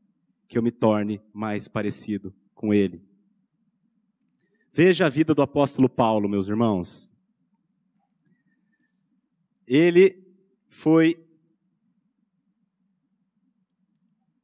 [0.47, 3.03] que eu me torne mais parecido com Ele.
[4.71, 7.12] Veja a vida do apóstolo Paulo, meus irmãos.
[9.75, 10.23] Ele
[10.67, 11.19] foi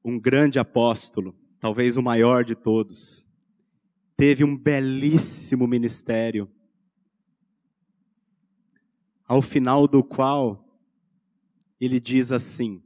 [0.04, 3.28] um grande apóstolo, talvez o maior de todos.
[4.18, 6.50] Teve um belíssimo ministério,
[9.28, 10.68] ao final do qual
[11.80, 12.82] ele diz assim: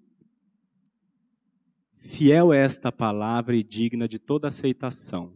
[1.95, 5.33] Fiel é esta palavra e digna de toda aceitação,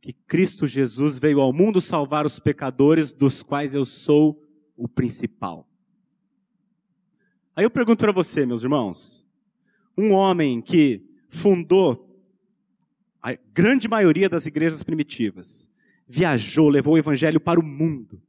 [0.00, 4.44] que Cristo Jesus veio ao mundo salvar os pecadores, dos quais eu sou
[4.76, 5.69] o principal.
[7.54, 9.26] Aí eu pergunto para você, meus irmãos,
[9.96, 12.08] um homem que fundou
[13.22, 15.70] a grande maioria das igrejas primitivas,
[16.08, 18.20] viajou, levou o evangelho para o mundo,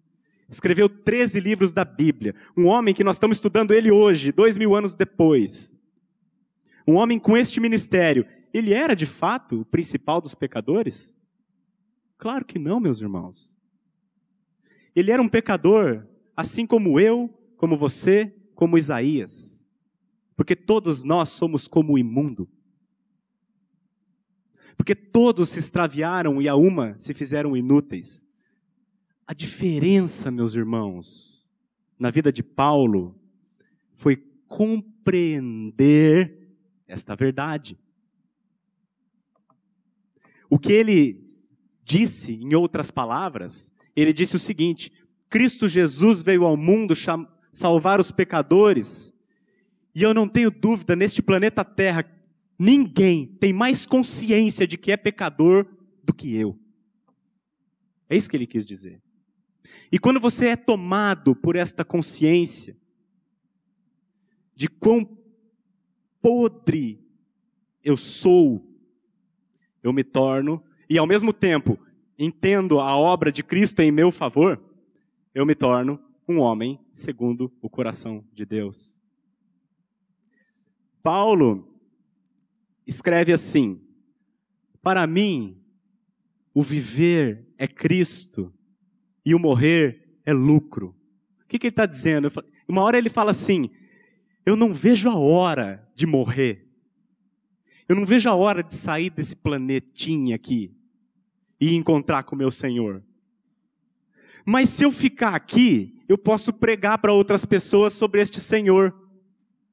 [0.49, 4.75] escreveu 13 livros da Bíblia, um homem que nós estamos estudando ele hoje, dois mil
[4.75, 5.73] anos depois,
[6.85, 11.15] um homem com este ministério, ele era de fato o principal dos pecadores?
[12.17, 13.57] Claro que não, meus irmãos.
[14.95, 16.05] Ele era um pecador,
[16.35, 19.65] assim como eu, como você, como Isaías,
[20.35, 22.47] porque todos nós somos como o imundo.
[24.77, 28.23] Porque todos se extraviaram e a uma se fizeram inúteis.
[29.25, 31.43] A diferença, meus irmãos,
[31.97, 33.19] na vida de Paulo
[33.95, 36.55] foi compreender
[36.87, 37.79] esta verdade.
[40.47, 41.33] O que ele
[41.83, 44.91] disse, em outras palavras, ele disse o seguinte:
[45.27, 46.93] Cristo Jesus veio ao mundo
[47.51, 49.13] salvar os pecadores.
[49.93, 52.05] E eu não tenho dúvida, neste planeta Terra,
[52.57, 55.65] ninguém tem mais consciência de que é pecador
[56.03, 56.57] do que eu.
[58.09, 59.01] É isso que ele quis dizer.
[59.91, 62.77] E quando você é tomado por esta consciência
[64.55, 65.17] de quão
[66.21, 66.99] podre
[67.83, 68.65] eu sou,
[69.81, 71.79] eu me torno, e ao mesmo tempo
[72.17, 74.61] entendo a obra de Cristo em meu favor,
[75.33, 75.99] eu me torno
[76.31, 78.99] um homem segundo o coração de Deus.
[81.03, 81.77] Paulo
[82.87, 83.81] escreve assim:
[84.81, 85.61] Para mim,
[86.53, 88.53] o viver é Cristo
[89.25, 90.95] e o morrer é lucro.
[91.43, 92.31] O que, que ele está dizendo?
[92.67, 93.69] Uma hora ele fala assim:
[94.45, 96.67] Eu não vejo a hora de morrer.
[97.89, 100.73] Eu não vejo a hora de sair desse planetinha aqui
[101.59, 103.03] e encontrar com meu Senhor.
[104.45, 108.93] Mas se eu ficar aqui, eu posso pregar para outras pessoas sobre este Senhor.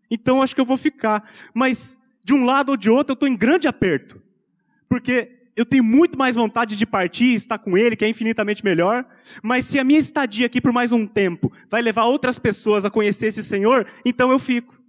[0.08, 1.28] Então acho que eu vou ficar.
[1.52, 4.22] Mas de um lado ou de outro eu estou em grande aperto.
[4.88, 8.64] Porque eu tenho muito mais vontade de partir e estar com Ele, que é infinitamente
[8.64, 9.04] melhor.
[9.42, 12.90] Mas se a minha estadia aqui por mais um tempo vai levar outras pessoas a
[12.90, 14.80] conhecer esse Senhor, então eu fico.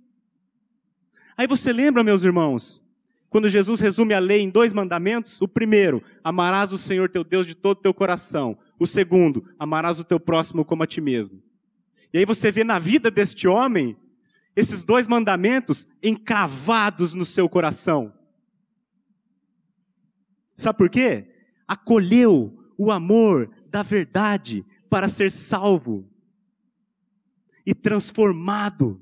[1.36, 2.84] Aí você lembra, meus irmãos,
[3.28, 5.42] quando Jesus resume a lei em dois mandamentos?
[5.42, 8.56] O primeiro, amarás o Senhor teu Deus de todo o teu coração.
[8.80, 11.44] O segundo, amarás o teu próximo como a ti mesmo.
[12.14, 13.98] E aí você vê na vida deste homem
[14.56, 18.14] esses dois mandamentos encravados no seu coração.
[20.56, 21.28] Sabe por quê?
[21.68, 26.10] Acolheu o amor da verdade para ser salvo
[27.66, 29.02] e transformado.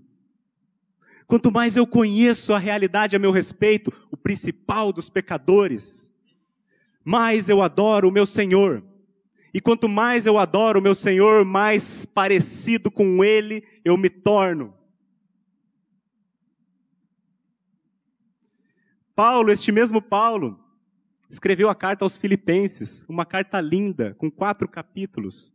[1.25, 6.11] Quanto mais eu conheço a realidade a meu respeito, o principal dos pecadores,
[7.03, 8.83] mais eu adoro o meu Senhor.
[9.57, 14.71] E quanto mais eu adoro o meu Senhor, mais parecido com Ele eu me torno.
[19.15, 20.63] Paulo, este mesmo Paulo,
[21.27, 25.51] escreveu a carta aos Filipenses, uma carta linda, com quatro capítulos.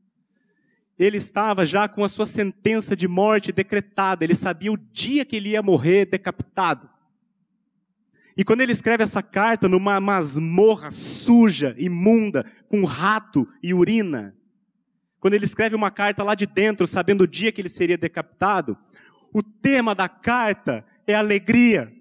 [0.98, 5.36] Ele estava já com a sua sentença de morte decretada, ele sabia o dia que
[5.36, 6.90] ele ia morrer decapitado.
[8.37, 14.35] E quando ele escreve essa carta numa masmorra suja, imunda, com rato e urina,
[15.20, 18.76] quando ele escreve uma carta lá de dentro, sabendo o dia que ele seria decapitado,
[19.33, 21.93] o tema da carta é alegria.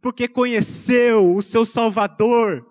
[0.00, 2.64] Porque conheceu o seu Salvador,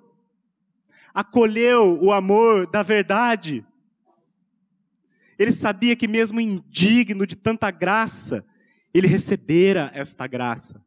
[1.14, 3.66] acolheu o amor da verdade.
[5.38, 8.46] Ele sabia que, mesmo indigno de tanta graça,
[8.94, 10.84] ele recebera esta graça.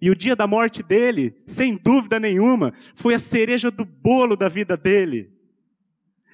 [0.00, 4.48] E o dia da morte dele, sem dúvida nenhuma, foi a cereja do bolo da
[4.48, 5.32] vida dele.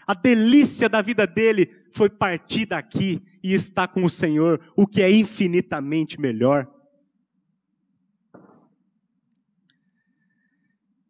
[0.07, 5.01] A delícia da vida dele foi partir daqui e estar com o Senhor, o que
[5.01, 6.71] é infinitamente melhor.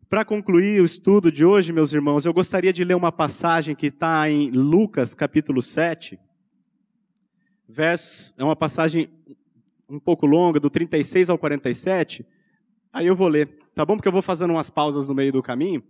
[0.08, 3.86] Para concluir o estudo de hoje, meus irmãos, eu gostaria de ler uma passagem que
[3.86, 6.20] está em Lucas capítulo 7,
[7.68, 9.08] versos, é uma passagem
[9.88, 12.26] um pouco longa, do 36 ao 47.
[12.92, 13.96] Aí eu vou ler, tá bom?
[13.96, 15.82] Porque eu vou fazendo umas pausas no meio do caminho.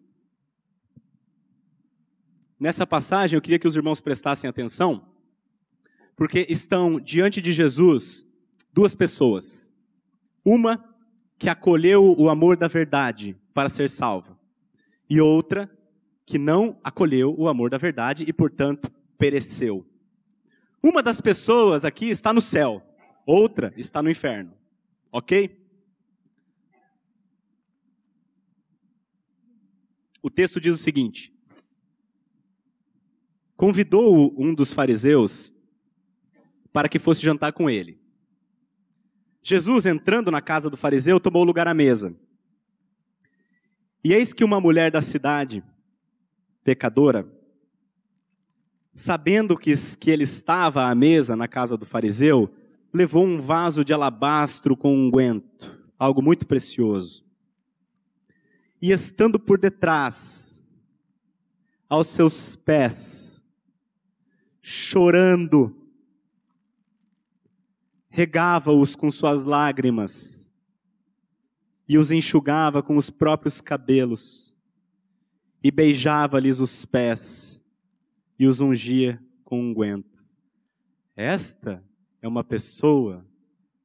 [2.58, 5.06] Nessa passagem, eu queria que os irmãos prestassem atenção,
[6.16, 8.26] porque estão diante de Jesus
[8.72, 9.70] duas pessoas.
[10.44, 10.82] Uma
[11.38, 14.38] que acolheu o amor da verdade para ser salva,
[15.10, 15.70] e outra
[16.24, 19.86] que não acolheu o amor da verdade e, portanto, pereceu.
[20.84, 22.82] Uma das pessoas aqui está no céu,
[23.24, 24.52] outra está no inferno.
[25.10, 25.58] Ok?
[30.22, 31.34] O texto diz o seguinte:
[33.56, 35.54] Convidou um dos fariseus
[36.70, 37.98] para que fosse jantar com ele.
[39.42, 42.14] Jesus, entrando na casa do fariseu, tomou lugar à mesa.
[44.04, 45.64] E eis que uma mulher da cidade,
[46.62, 47.26] pecadora,
[48.94, 52.48] sabendo que, que ele estava à mesa na casa do fariseu,
[52.92, 57.24] levou um vaso de alabastro com unguento, algo muito precioso.
[58.80, 60.64] E estando por detrás,
[61.88, 63.44] aos seus pés,
[64.62, 65.76] chorando,
[68.08, 70.48] regava-os com suas lágrimas
[71.88, 74.56] e os enxugava com os próprios cabelos
[75.62, 77.63] e beijava-lhes os pés
[78.38, 80.26] e os ungia com unguento.
[81.16, 81.84] Esta
[82.20, 83.26] é uma pessoa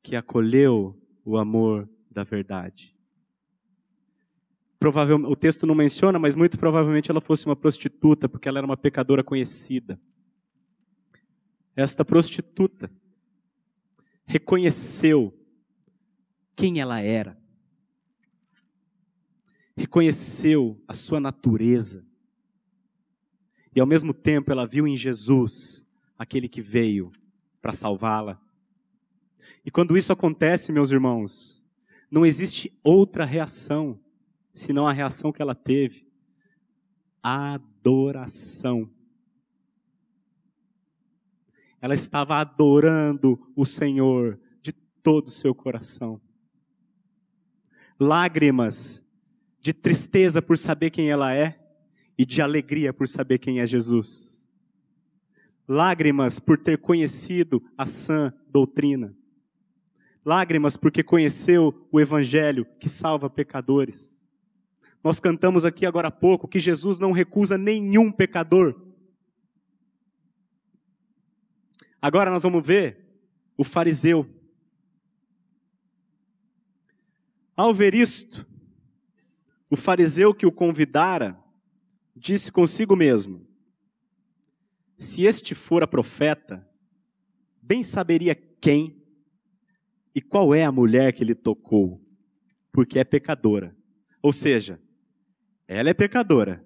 [0.02, 2.96] que acolheu o amor da verdade.
[4.80, 8.66] Provavelmente, o texto não menciona, mas muito provavelmente ela fosse uma prostituta, porque ela era
[8.66, 10.00] uma pecadora conhecida.
[11.76, 12.90] Esta prostituta
[14.26, 15.34] reconheceu
[16.56, 17.38] quem ela era,
[19.76, 22.06] reconheceu a sua natureza,
[23.80, 27.14] e ao mesmo tempo ela viu em Jesus aquele que veio
[27.62, 28.38] para salvá-la.
[29.66, 31.64] E quando isso acontece, meus irmãos,
[32.12, 33.98] não existe outra reação
[34.54, 36.06] senão a reação que ela teve:
[37.24, 38.92] adoração.
[41.80, 46.20] Ela estava adorando o Senhor de todo o seu coração.
[47.98, 49.06] Lágrimas
[49.62, 51.58] de tristeza por saber quem ela é,
[52.20, 54.46] e de alegria por saber quem é Jesus.
[55.66, 59.16] Lágrimas por ter conhecido a sã doutrina.
[60.26, 64.20] Lágrimas porque conheceu o evangelho que salva pecadores.
[65.02, 68.76] Nós cantamos aqui agora há pouco que Jesus não recusa nenhum pecador.
[72.02, 73.18] Agora nós vamos ver
[73.58, 74.28] o fariseu.
[77.56, 78.46] Ao ver isto,
[79.70, 81.42] o fariseu que o convidara
[82.20, 83.48] disse consigo mesmo:
[84.98, 86.68] Se este fora profeta,
[87.62, 89.02] bem saberia quem
[90.14, 92.04] e qual é a mulher que lhe tocou,
[92.72, 93.76] porque é pecadora.
[94.22, 94.82] Ou seja,
[95.68, 96.64] ela é pecadora,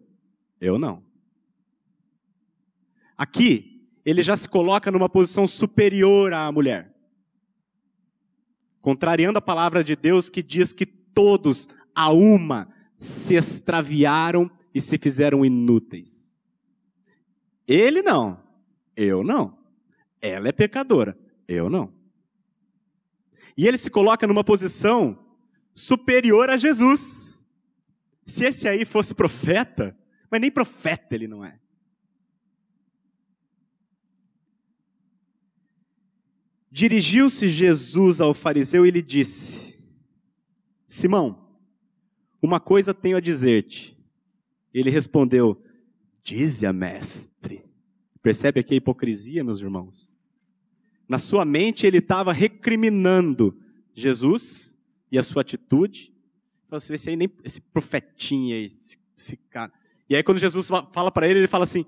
[0.60, 1.04] eu não.
[3.16, 6.91] Aqui, ele já se coloca numa posição superior à mulher.
[8.82, 14.97] Contrariando a palavra de Deus que diz que todos, a uma, se extraviaram e se
[14.97, 16.34] fizeram inúteis.
[17.67, 18.41] Ele não,
[18.95, 19.57] eu não.
[20.21, 21.17] Ela é pecadora,
[21.47, 21.93] eu não.
[23.55, 25.17] E ele se coloca numa posição
[25.74, 27.43] superior a Jesus.
[28.26, 29.97] Se esse aí fosse profeta,
[30.32, 31.59] mas nem profeta ele não é.
[36.71, 39.78] Dirigiu-se Jesus ao fariseu e lhe disse:
[40.88, 41.55] Simão,
[42.41, 43.92] uma coisa tenho a dizer-te.
[44.74, 45.61] Ele respondeu:
[46.24, 47.63] Dize-a, mestre.
[48.21, 50.13] Percebe aqui a hipocrisia, meus irmãos?
[51.07, 53.57] Na sua mente ele estava recriminando
[53.93, 54.78] Jesus
[55.11, 56.13] e a sua atitude.
[56.69, 59.71] Falou assim, aí nem, esse profetinha, esse, esse cara.
[60.09, 61.86] E aí quando Jesus fala para ele, ele fala assim,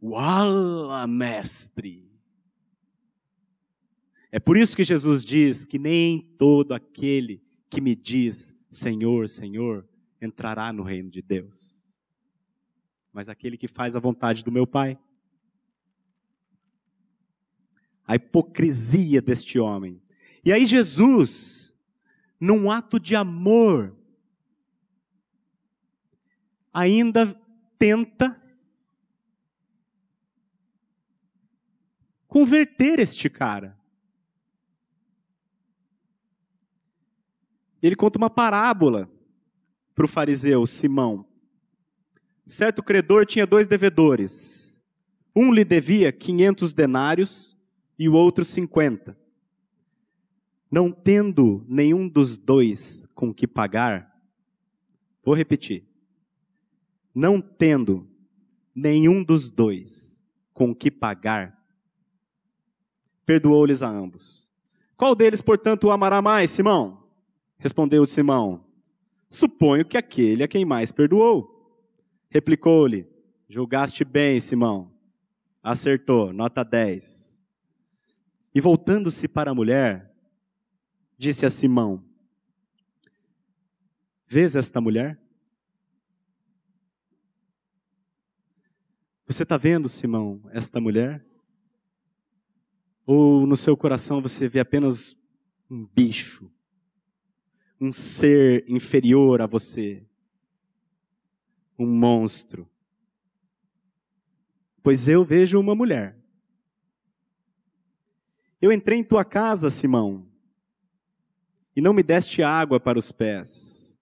[0.00, 2.08] Uala, mestre.
[4.30, 9.86] É por isso que Jesus diz que nem todo aquele que me diz Senhor, Senhor,
[10.20, 11.84] entrará no reino de Deus.
[13.12, 14.98] Mas aquele que faz a vontade do meu Pai
[18.06, 20.00] a hipocrisia deste homem.
[20.44, 21.74] E aí Jesus,
[22.38, 23.96] num ato de amor,
[26.72, 27.34] ainda
[27.78, 28.40] tenta
[32.28, 33.76] converter este cara.
[37.82, 39.10] Ele conta uma parábola
[39.96, 41.26] para o fariseu Simão.
[42.44, 44.78] Certo credor tinha dois devedores.
[45.34, 47.56] Um lhe devia 500 denários
[47.98, 49.18] e o outro 50.
[50.70, 54.14] Não tendo nenhum dos dois com que pagar,
[55.24, 55.84] vou repetir.
[57.14, 58.06] Não tendo
[58.74, 60.22] nenhum dos dois
[60.52, 61.56] com que pagar,
[63.24, 64.52] perdoou-lhes a ambos.
[64.96, 67.02] Qual deles, portanto, o amará mais, Simão?
[67.58, 68.65] Respondeu Simão:
[69.28, 71.52] Suponho que aquele a quem mais perdoou.
[72.28, 73.06] Replicou-lhe:
[73.48, 74.92] Julgaste bem, Simão.
[75.62, 77.40] Acertou, nota 10.
[78.54, 80.14] E voltando-se para a mulher,
[81.18, 82.04] disse a Simão:
[84.28, 85.20] Vês esta mulher?
[89.26, 91.26] Você está vendo, Simão, esta mulher?
[93.04, 95.16] Ou no seu coração você vê apenas
[95.70, 96.50] um bicho,
[97.80, 100.02] um ser inferior a você,
[101.78, 102.68] um monstro?
[104.82, 106.16] Pois eu vejo uma mulher.
[108.60, 110.26] Eu entrei em tua casa, Simão,
[111.74, 113.96] e não me deste água para os pés.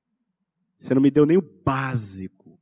[0.76, 2.58] Você não me deu nem o básico.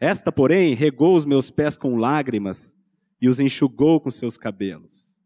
[0.00, 2.76] Esta, porém, regou os meus pés com lágrimas
[3.20, 5.17] e os enxugou com seus cabelos.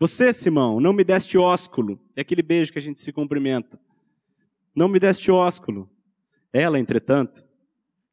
[0.00, 2.00] Você, Simão, não me deste ósculo.
[2.16, 3.78] É aquele beijo que a gente se cumprimenta.
[4.74, 5.90] Não me deste ósculo.
[6.50, 7.44] Ela, entretanto,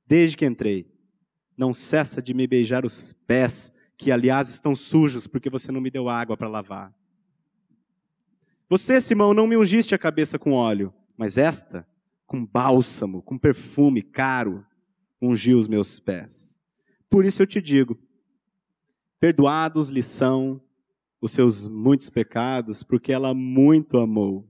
[0.05, 0.85] desde que entrei,
[1.57, 5.89] não cessa de me beijar os pés que aliás estão sujos porque você não me
[5.89, 6.93] deu água para lavar.
[8.69, 11.87] Você, Simão, não me ungiste a cabeça com óleo, mas esta,
[12.25, 14.65] com bálsamo, com perfume caro,
[15.21, 16.59] ungiu os meus pés.
[17.09, 17.97] Por isso eu te digo:
[19.21, 20.61] perdoados lhe são
[21.21, 24.47] os seus muitos pecados, porque ela muito amou.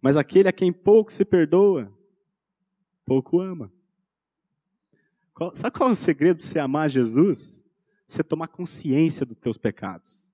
[0.00, 1.92] Mas aquele a quem pouco se perdoa,
[3.04, 3.72] pouco ama.
[5.54, 7.64] sabe qual é o segredo de você amar Jesus?
[8.06, 10.32] você tomar consciência dos teus pecados.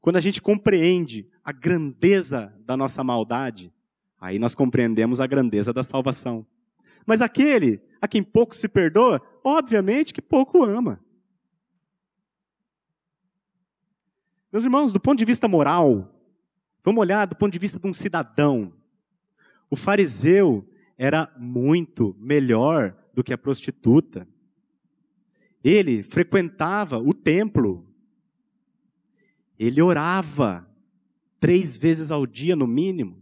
[0.00, 3.72] Quando a gente compreende a grandeza da nossa maldade,
[4.20, 6.46] aí nós compreendemos a grandeza da salvação.
[7.04, 11.00] Mas aquele a quem pouco se perdoa, obviamente que pouco ama.
[14.52, 16.14] Meus irmãos, do ponto de vista moral,
[16.84, 18.72] vamos olhar do ponto de vista de um cidadão.
[19.68, 20.66] O fariseu
[20.96, 24.26] era muito melhor do que a prostituta.
[25.64, 27.84] Ele frequentava o templo.
[29.58, 30.68] Ele orava
[31.40, 33.20] três vezes ao dia, no mínimo.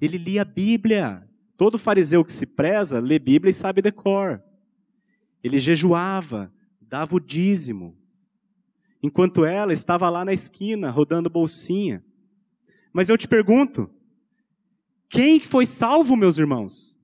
[0.00, 1.28] Ele lia a Bíblia.
[1.56, 4.42] Todo fariseu que se preza lê Bíblia e sabe decor.
[5.42, 7.96] Ele jejuava, dava o dízimo.
[9.02, 12.04] Enquanto ela estava lá na esquina, rodando bolsinha.
[12.92, 13.90] Mas eu te pergunto:
[15.08, 16.98] quem foi salvo, meus irmãos?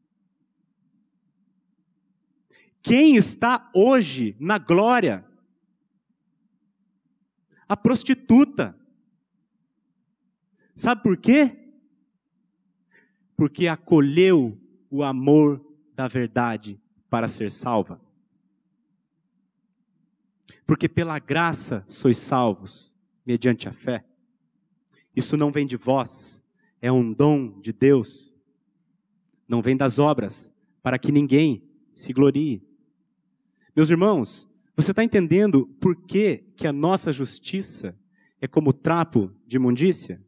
[2.82, 5.26] Quem está hoje na glória?
[7.68, 8.78] A prostituta.
[10.74, 11.74] Sabe por quê?
[13.36, 14.58] Porque acolheu
[14.90, 15.62] o amor
[15.94, 16.80] da verdade
[17.10, 18.00] para ser salva.
[20.68, 22.94] Porque pela graça sois salvos,
[23.24, 24.04] mediante a fé.
[25.16, 26.44] Isso não vem de vós,
[26.78, 28.34] é um dom de Deus.
[29.48, 30.52] Não vem das obras,
[30.82, 32.62] para que ninguém se glorie.
[33.74, 34.46] Meus irmãos,
[34.76, 37.98] você está entendendo por que, que a nossa justiça
[38.38, 40.22] é como trapo de imundícia?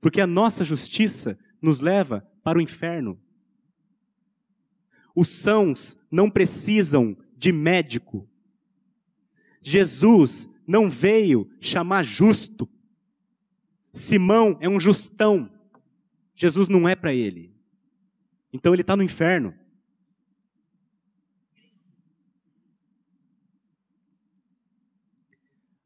[0.00, 3.20] Porque a nossa justiça nos leva para o inferno.
[5.12, 8.29] Os sãos não precisam de médico.
[9.60, 12.68] Jesus não veio chamar justo.
[13.92, 15.50] Simão é um justão.
[16.34, 17.54] Jesus não é para ele.
[18.52, 19.54] Então ele está no inferno.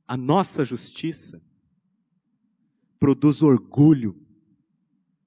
[0.07, 1.43] A nossa justiça
[3.01, 4.17] produz orgulho.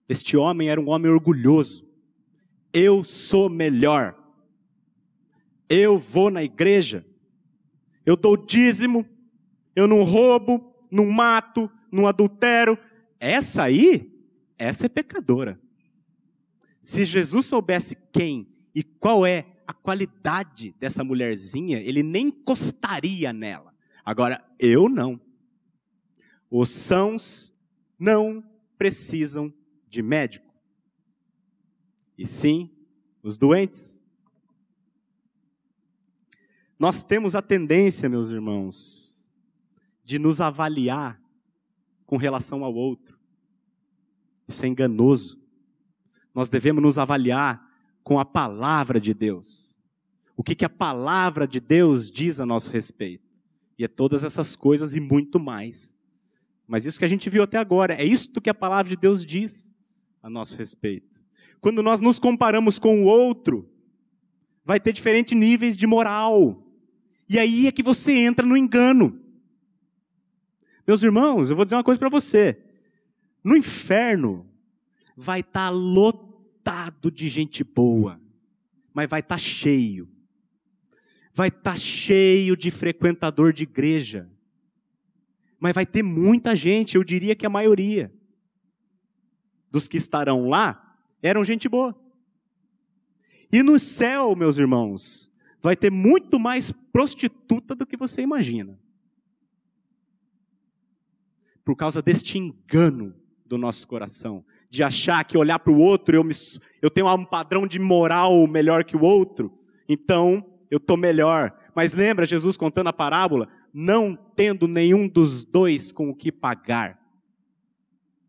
[0.07, 1.85] Este homem era um homem orgulhoso.
[2.71, 4.15] Eu sou melhor.
[5.67, 7.05] Eu vou na igreja.
[8.07, 9.05] Eu dou dízimo.
[9.75, 12.79] Eu não roubo, não mato, não adultero.
[13.19, 14.09] Essa aí,
[14.57, 15.59] essa é pecadora.
[16.81, 23.75] Se Jesus soubesse quem e qual é a qualidade dessa mulherzinha, ele nem encostaria nela.
[24.05, 25.19] Agora, eu não.
[26.49, 27.53] Os sãos
[27.99, 28.41] não
[28.77, 29.53] precisam
[29.89, 30.47] de médico.
[32.17, 32.71] E sim,
[33.21, 34.01] os doentes.
[36.80, 39.28] Nós temos a tendência, meus irmãos,
[40.03, 41.19] de nos avaliar
[42.05, 43.17] com relação ao outro.
[44.47, 45.39] Isso é enganoso.
[46.34, 47.67] Nós devemos nos avaliar
[48.03, 49.78] com a palavra de Deus.
[50.36, 53.25] O que, que a palavra de Deus diz a nosso respeito?
[53.78, 55.97] E é todas essas coisas e muito mais.
[56.67, 59.25] Mas isso que a gente viu até agora, é isto que a palavra de Deus
[59.25, 59.73] diz
[60.21, 61.19] a nosso respeito.
[61.59, 63.69] Quando nós nos comparamos com o outro,
[64.63, 66.66] vai ter diferentes níveis de moral.
[67.30, 69.21] E aí é que você entra no engano.
[70.88, 72.57] Meus irmãos, eu vou dizer uma coisa para você.
[73.43, 74.49] No inferno
[75.15, 78.21] vai estar tá lotado de gente boa,
[78.93, 80.09] mas vai estar tá cheio
[81.38, 84.28] vai estar tá cheio de frequentador de igreja.
[85.59, 88.11] Mas vai ter muita gente, eu diria que a maioria
[89.69, 91.95] dos que estarão lá eram gente boa.
[93.51, 95.32] E no céu, meus irmãos,
[95.68, 98.80] vai ter muito mais prostituta do que você imagina.
[101.65, 103.13] Por causa deste engano
[103.45, 106.34] do nosso coração, de achar que olhar para o outro eu, me,
[106.82, 109.59] eu tenho um padrão de moral melhor que o outro,
[109.89, 110.41] então
[110.72, 111.53] eu estou melhor.
[111.76, 113.49] Mas lembra Jesus contando a parábola?
[113.74, 116.97] Não tendo nenhum dos dois com o que pagar.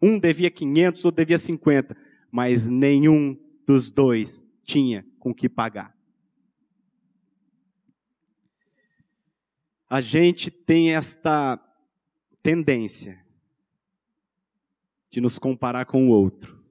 [0.02, 1.96] Um devia 500, outro devia 50,
[2.32, 5.97] mas nenhum dos dois tinha com o que pagar.
[9.88, 11.58] A gente tem esta
[12.42, 13.24] tendência
[15.10, 16.62] de nos comparar com o outro.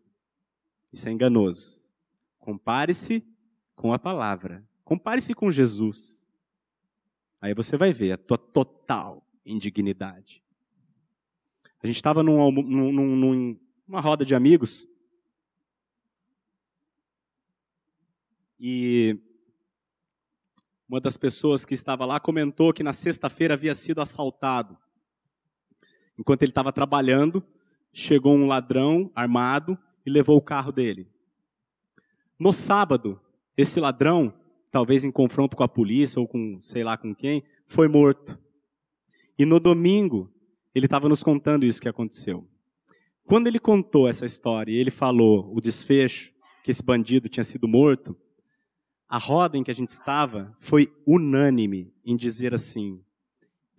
[0.93, 1.83] Isso é enganoso.
[2.37, 3.25] Compare-se
[3.75, 4.63] com a palavra.
[4.83, 6.27] Compare-se com Jesus.
[7.41, 10.43] Aí você vai ver a tua total indignidade.
[11.81, 14.87] A gente estava num, num, numa roda de amigos
[18.59, 19.19] e
[20.87, 24.77] uma das pessoas que estava lá comentou que na sexta-feira havia sido assaltado.
[26.17, 27.43] Enquanto ele estava trabalhando,
[27.93, 31.09] chegou um ladrão armado e levou o carro dele.
[32.39, 33.19] No sábado,
[33.57, 34.33] esse ladrão
[34.71, 38.37] talvez em confronto com a polícia ou com sei lá com quem, foi morto.
[39.37, 40.31] E no domingo,
[40.73, 42.47] ele estava nos contando isso que aconteceu.
[43.25, 46.33] Quando ele contou essa história e ele falou o desfecho,
[46.63, 48.15] que esse bandido tinha sido morto,
[49.07, 53.03] a roda em que a gente estava foi unânime em dizer assim: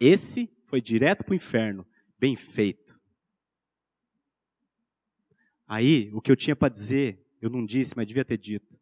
[0.00, 1.86] esse foi direto para o inferno,
[2.18, 2.98] bem feito.
[5.66, 8.78] Aí, o que eu tinha para dizer, eu não disse, mas devia ter dito.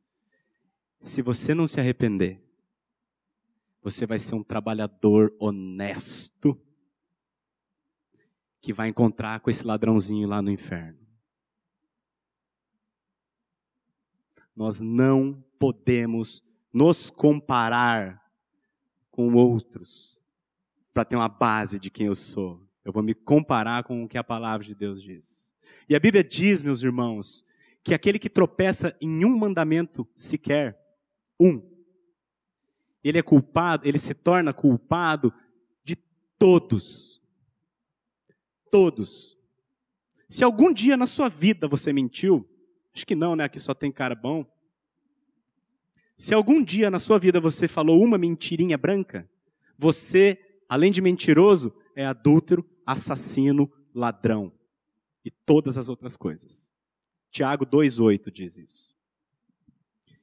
[1.02, 2.40] Se você não se arrepender,
[3.82, 6.60] você vai ser um trabalhador honesto
[8.60, 11.05] que vai encontrar com esse ladrãozinho lá no inferno.
[14.56, 16.42] Nós não podemos
[16.72, 18.22] nos comparar
[19.10, 20.20] com outros
[20.94, 22.66] para ter uma base de quem eu sou.
[22.82, 25.52] Eu vou me comparar com o que a palavra de Deus diz.
[25.88, 27.44] E a Bíblia diz, meus irmãos,
[27.84, 30.78] que aquele que tropeça em um mandamento sequer,
[31.38, 31.62] um.
[33.04, 35.32] Ele é culpado, ele se torna culpado
[35.84, 35.96] de
[36.38, 37.22] todos.
[38.70, 39.38] Todos.
[40.28, 42.48] Se algum dia na sua vida você mentiu,
[42.96, 43.44] acho que não, né?
[43.44, 44.44] Aqui só tem cara bom.
[46.16, 49.28] Se algum dia na sua vida você falou uma mentirinha branca,
[49.78, 54.50] você, além de mentiroso, é adúltero, assassino, ladrão
[55.22, 56.72] e todas as outras coisas.
[57.30, 58.96] Tiago 2,8 diz isso.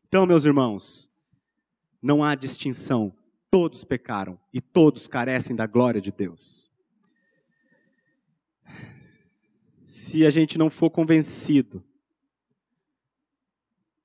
[0.08, 1.12] Então, meus irmãos,
[2.02, 3.16] não há distinção,
[3.52, 6.72] todos pecaram e todos carecem da glória de Deus.
[9.84, 11.84] Se a gente não for convencido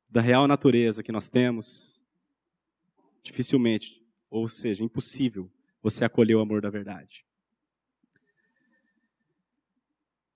[0.09, 2.05] da real natureza que nós temos,
[3.23, 5.51] dificilmente, ou seja, impossível,
[5.83, 7.25] você acolher o amor da verdade.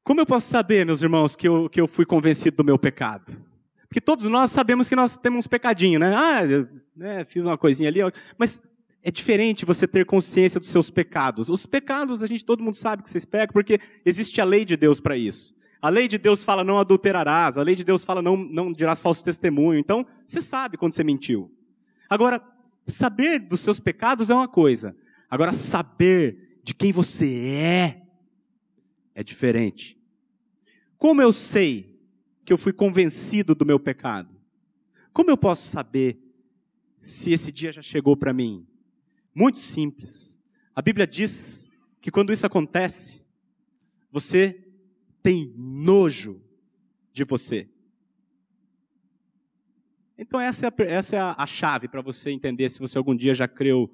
[0.02, 3.40] Como eu posso saber, meus irmãos, que eu, que eu fui convencido do meu pecado?
[3.88, 6.14] Porque todos nós sabemos que nós temos um pecadinho, né?
[6.16, 8.00] Ah, eu, né, fiz uma coisinha ali,
[8.36, 8.60] mas
[9.02, 11.48] é diferente você ter consciência dos seus pecados.
[11.48, 14.76] Os pecados, a gente, todo mundo sabe que vocês pecam, porque existe a lei de
[14.76, 15.54] Deus para isso.
[15.82, 19.00] A lei de Deus fala não adulterarás, a lei de Deus fala não, não dirás
[19.00, 19.80] falso testemunho.
[19.80, 21.52] Então, você sabe quando você mentiu.
[22.08, 22.40] Agora,
[22.86, 24.96] saber dos seus pecados é uma coisa.
[25.28, 28.02] Agora, saber de quem você é
[29.12, 30.00] é diferente.
[30.96, 32.00] Como eu sei
[32.44, 34.40] que eu fui convencido do meu pecado?
[35.12, 36.16] Como eu posso saber
[37.00, 38.64] se esse dia já chegou para mim?
[39.34, 40.38] Muito simples.
[40.76, 41.68] A Bíblia diz
[42.00, 43.24] que quando isso acontece,
[44.12, 44.61] você
[45.22, 46.40] tem nojo
[47.12, 47.68] de você.
[50.16, 53.14] Então, essa é a, essa é a, a chave para você entender se você algum
[53.14, 53.90] dia já creu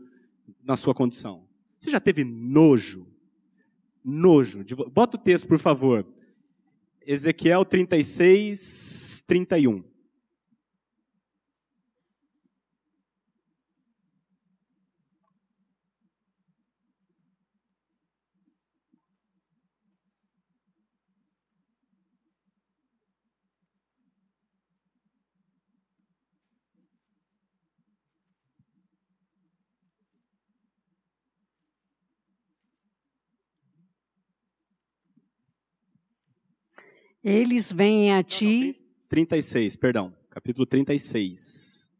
[0.62, 1.47] na sua condição.
[1.79, 3.07] Você já teve nojo?
[4.05, 4.64] Nojo.
[4.64, 6.07] De, bota o texto, por favor.
[7.07, 9.85] Ezequiel 36, 31.
[37.23, 38.81] Eles vêm a ti.
[39.09, 40.14] 36, perdão.
[40.31, 41.91] Capítulo 36.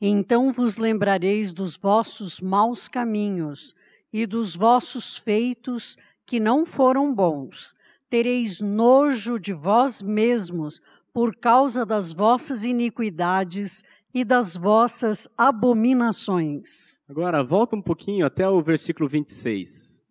[0.00, 3.74] Então vos lembrareis dos vossos maus caminhos
[4.12, 7.74] e dos vossos feitos que não foram bons.
[8.08, 10.80] Tereis nojo de vós mesmos
[11.12, 13.82] por causa das vossas iniquidades
[14.12, 17.00] e das vossas abominações.
[17.08, 20.02] Agora, volta um pouquinho até o versículo 26.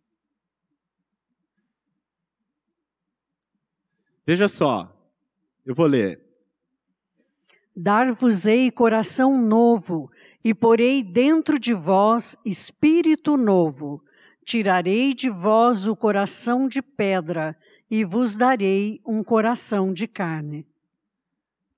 [4.26, 4.94] Veja só,
[5.66, 6.22] eu vou ler.
[7.76, 10.12] Dar-vos-ei coração novo,
[10.44, 14.04] e porei dentro de vós espírito novo.
[14.44, 17.58] Tirarei de vós o coração de pedra,
[17.90, 20.68] e vos darei um coração de carne.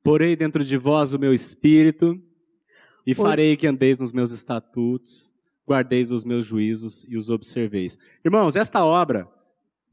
[0.03, 2.21] Porei dentro de vós o meu espírito
[3.05, 5.33] e farei que andeis nos meus estatutos,
[5.67, 7.97] guardeis os meus juízos e os observeis.
[8.23, 9.27] Irmãos, esta obra,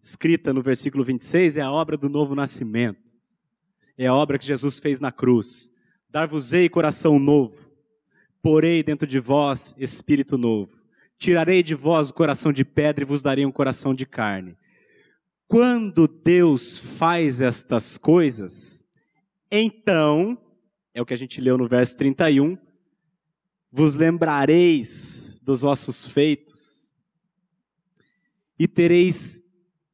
[0.01, 3.13] escrita no versículo 26, é a obra do novo nascimento.
[3.99, 5.73] É a obra que Jesus fez na cruz.
[6.09, 7.71] Dar-vos-ei coração novo,
[8.43, 10.77] porei dentro de vós espírito novo.
[11.19, 14.57] Tirarei de vós o coração de pedra e vos darei um coração de carne.
[15.49, 18.86] Quando Deus faz estas coisas,
[19.51, 20.39] então,
[20.93, 22.57] é o que a gente leu no verso 31,
[23.71, 26.93] vos lembrareis dos vossos feitos
[28.59, 29.43] e tereis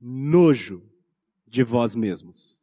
[0.00, 0.82] nojo
[1.46, 2.62] de vós mesmos.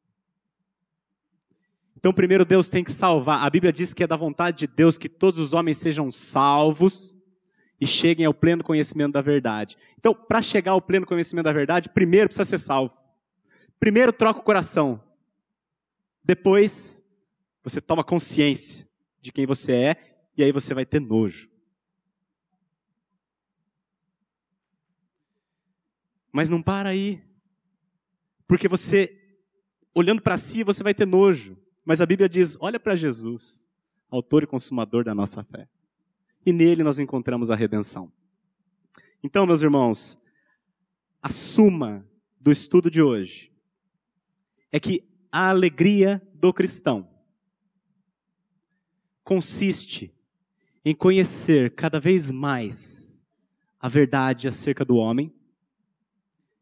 [1.96, 3.46] Então, primeiro Deus tem que salvar.
[3.46, 7.18] A Bíblia diz que é da vontade de Deus que todos os homens sejam salvos
[7.80, 9.78] e cheguem ao pleno conhecimento da verdade.
[9.98, 12.94] Então, para chegar ao pleno conhecimento da verdade, primeiro precisa ser salvo.
[13.80, 15.04] Primeiro troca o coração.
[16.30, 17.04] Depois,
[17.64, 18.88] você toma consciência
[19.20, 21.50] de quem você é e aí você vai ter nojo.
[26.32, 27.20] Mas não para aí.
[28.48, 29.40] Porque você,
[29.92, 31.58] olhando para si, você vai ter nojo.
[31.84, 33.68] Mas a Bíblia diz: olha para Jesus,
[34.08, 35.68] autor e consumador da nossa fé.
[36.46, 38.14] E nele nós encontramos a redenção.
[39.24, 40.22] Então, meus irmãos,
[41.24, 42.08] a suma
[42.40, 43.52] do estudo de hoje
[44.72, 47.08] é que a alegria do cristão
[49.24, 50.14] consiste
[50.84, 53.18] em conhecer cada vez mais
[53.80, 55.34] a verdade acerca do homem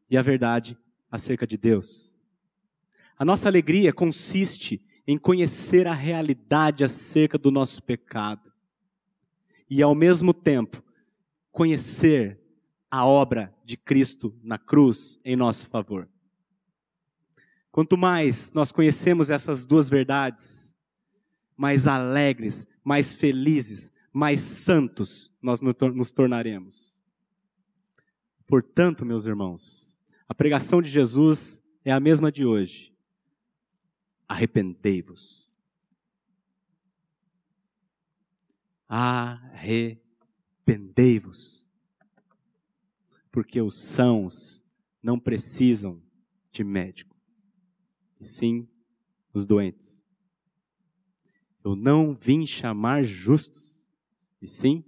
[0.10, 0.78] e a verdade
[1.10, 2.18] acerca de Deus.
[3.18, 8.52] A nossa alegria consiste em conhecer a realidade acerca do nosso pecado
[9.70, 10.84] e, ao mesmo tempo,
[11.52, 12.40] conhecer
[12.92, 16.10] a obra de Cristo na cruz em nosso favor.
[17.78, 20.76] Quanto mais nós conhecemos essas duas verdades,
[21.56, 27.00] mais alegres, mais felizes, mais santos nós nos tornaremos.
[28.48, 29.96] Portanto, meus irmãos,
[30.28, 32.92] a pregação de Jesus é a mesma de hoje.
[34.28, 35.54] Arrependei-vos.
[38.90, 41.70] Arrependei-vos.
[43.32, 44.66] Porque os sãos
[45.00, 46.02] não precisam
[46.52, 47.16] de médico,
[48.20, 48.68] e sim
[49.34, 50.06] os doentes.
[51.64, 53.88] Eu não vim chamar justos,
[54.42, 54.84] e sim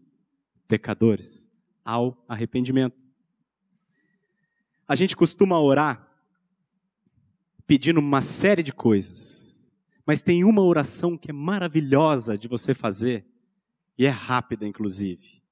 [0.68, 1.52] pecadores
[1.84, 2.98] ao arrependimento.
[4.88, 6.08] A gente costuma orar
[7.66, 9.70] pedindo uma série de coisas,
[10.06, 13.26] mas tem uma oração que é maravilhosa de você fazer
[13.98, 15.44] e é rápida, inclusive.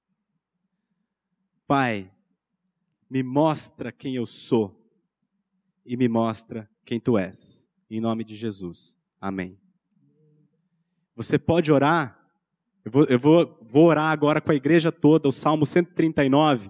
[1.68, 2.12] Pai,
[3.10, 4.84] me mostra quem eu sou
[5.86, 7.67] e me mostra quem tu és.
[7.90, 8.98] Em nome de Jesus.
[9.20, 9.58] Amém.
[11.16, 12.20] Você pode orar.
[12.84, 16.70] Eu vou, eu vou, vou orar agora com a igreja toda, o Salmo 139.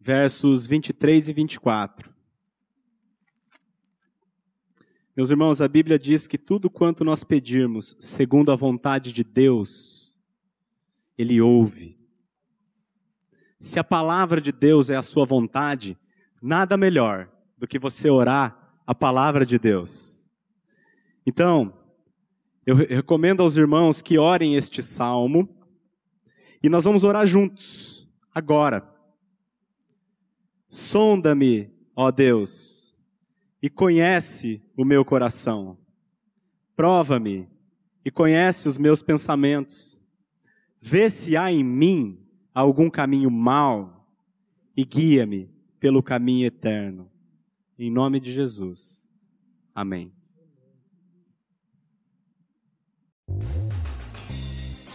[0.00, 2.13] Versos 23 e 24.
[5.16, 10.18] Meus irmãos, a Bíblia diz que tudo quanto nós pedirmos, segundo a vontade de Deus,
[11.16, 11.96] ele ouve.
[13.60, 15.96] Se a palavra de Deus é a sua vontade,
[16.42, 20.28] nada melhor do que você orar a palavra de Deus.
[21.24, 21.72] Então,
[22.66, 25.48] eu recomendo aos irmãos que orem este salmo
[26.60, 28.84] e nós vamos orar juntos, agora.
[30.68, 32.83] Sonda-me, ó Deus,
[33.64, 35.78] e conhece o meu coração.
[36.76, 37.48] Prova-me
[38.04, 40.04] e conhece os meus pensamentos
[40.86, 42.18] Vê se há em mim
[42.52, 44.06] algum caminho mau
[44.76, 45.50] e guia-me
[45.80, 47.10] pelo caminho eterno.
[47.78, 49.10] Em nome de Jesus.
[49.74, 50.12] Amém.